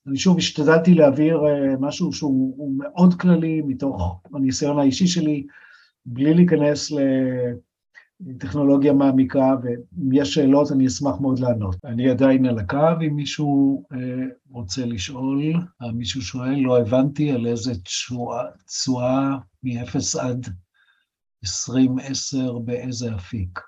אני 0.07 0.17
שוב 0.17 0.37
השתדלתי 0.37 0.93
להעביר 0.93 1.41
משהו 1.79 2.13
שהוא 2.13 2.73
מאוד 2.77 3.13
כללי 3.13 3.61
מתוך 3.61 4.21
הניסיון 4.33 4.79
האישי 4.79 5.07
שלי, 5.07 5.45
בלי 6.05 6.33
להיכנס 6.33 6.91
לטכנולוגיה 8.19 8.93
מעמיקה, 8.93 9.55
ואם 9.63 10.13
יש 10.13 10.33
שאלות 10.33 10.71
אני 10.71 10.87
אשמח 10.87 11.15
מאוד 11.21 11.39
לענות. 11.39 11.75
אני 11.85 12.09
עדיין 12.09 12.45
על 12.45 12.59
הקו, 12.59 13.01
אם 13.07 13.15
מישהו 13.15 13.83
אה, 13.93 14.25
רוצה 14.49 14.85
לשאול, 14.85 15.53
אה, 15.81 15.91
מישהו 15.91 16.21
שואל, 16.21 16.55
לא 16.55 16.79
הבנתי 16.79 17.31
על 17.31 17.47
איזה 17.47 17.71
תשואה 18.65 19.37
מ-0 19.63 20.19
עד 20.21 20.47
2010 21.43 22.59
באיזה 22.59 23.15
אפיק. 23.15 23.59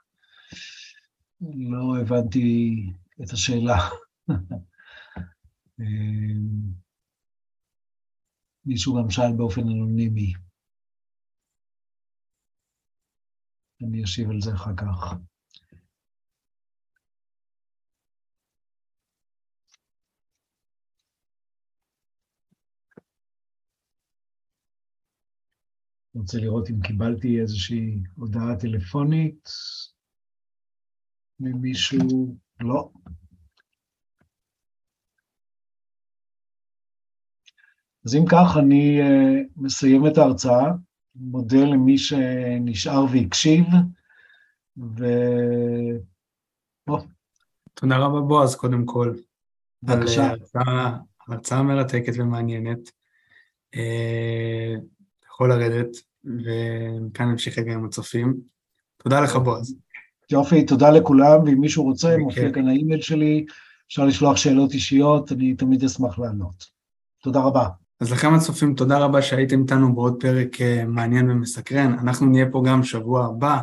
לא 1.41 1.97
הבנתי 2.01 2.75
את 3.23 3.31
השאלה. 3.31 3.77
אמ, 5.79 6.77
מישהו 8.65 8.95
גם 8.95 9.09
שאל 9.09 9.31
באופן 9.31 9.61
אנונימי. 9.61 10.33
אני 13.83 14.03
אשיב 14.03 14.29
על 14.29 14.41
זה 14.41 14.53
אחר 14.53 14.75
כך. 14.77 15.13
רוצה 26.15 26.37
לראות 26.37 26.69
אם 26.69 26.81
קיבלתי 26.81 27.41
איזושהי 27.41 28.03
הודעה 28.15 28.59
טלפונית 28.59 29.49
ממישהו, 31.39 32.35
לא. 32.59 32.89
אז 38.05 38.15
אם 38.15 38.25
כך, 38.31 38.57
אני 38.59 38.99
uh, 39.01 39.47
מסיים 39.57 40.07
את 40.07 40.17
ההרצאה, 40.17 40.71
מודה 41.19 41.65
למי 41.65 41.97
שנשאר 41.97 43.05
והקשיב, 43.11 43.65
ו... 44.77 45.05
בוא. 46.87 46.99
תודה 47.73 47.97
רבה 47.97 48.21
בועז, 48.21 48.55
קודם 48.55 48.85
כל. 48.85 49.13
בבקשה. 49.83 50.29
על 50.29 50.39
אה, 50.55 50.97
הרצאה 51.27 51.63
מרתקת 51.63 52.13
ומעניינת. 52.15 52.91
אתה 53.69 53.79
uh, 53.79 55.27
יכול 55.33 55.49
לרדת, 55.49 55.97
וכאן 56.25 57.29
נמשיך 57.29 57.57
רגע 57.57 57.73
עם 57.73 57.85
הצופים. 57.85 58.37
תודה 58.97 59.21
לך, 59.21 59.35
בועז. 59.35 59.75
יופי, 60.31 60.65
תודה 60.65 60.89
לכולם, 60.89 61.43
ואם 61.45 61.61
מישהו 61.61 61.83
רוצה, 61.83 62.17
מופיע 62.17 62.53
כאן 62.53 62.67
האימייל 62.67 63.01
שלי, 63.01 63.45
אפשר 63.87 64.05
לשלוח 64.05 64.37
שאלות 64.37 64.71
אישיות, 64.71 65.31
אני 65.31 65.55
תמיד 65.55 65.83
אשמח 65.83 66.19
לענות. 66.19 66.65
תודה 67.23 67.39
רבה. 67.39 67.67
אז 67.99 68.11
לכם 68.11 68.33
הצופים, 68.33 68.73
תודה 68.73 68.97
רבה 68.97 69.21
שהייתם 69.21 69.61
איתנו 69.61 69.95
בעוד 69.95 70.15
פרק 70.19 70.61
אה, 70.61 70.83
מעניין 70.87 71.31
ומסקרן. 71.31 71.93
אנחנו 71.99 72.25
נהיה 72.25 72.45
פה 72.51 72.63
גם 72.67 72.83
שבוע 72.83 73.25
הבא, 73.25 73.59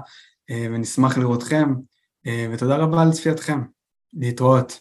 אה, 0.50 0.66
ונשמח 0.70 1.18
לראותכם, 1.18 1.74
אה, 2.26 2.48
ותודה 2.52 2.76
רבה 2.76 3.02
על 3.02 3.12
צפייתכם. 3.12 3.60
להתראות. 4.16 4.80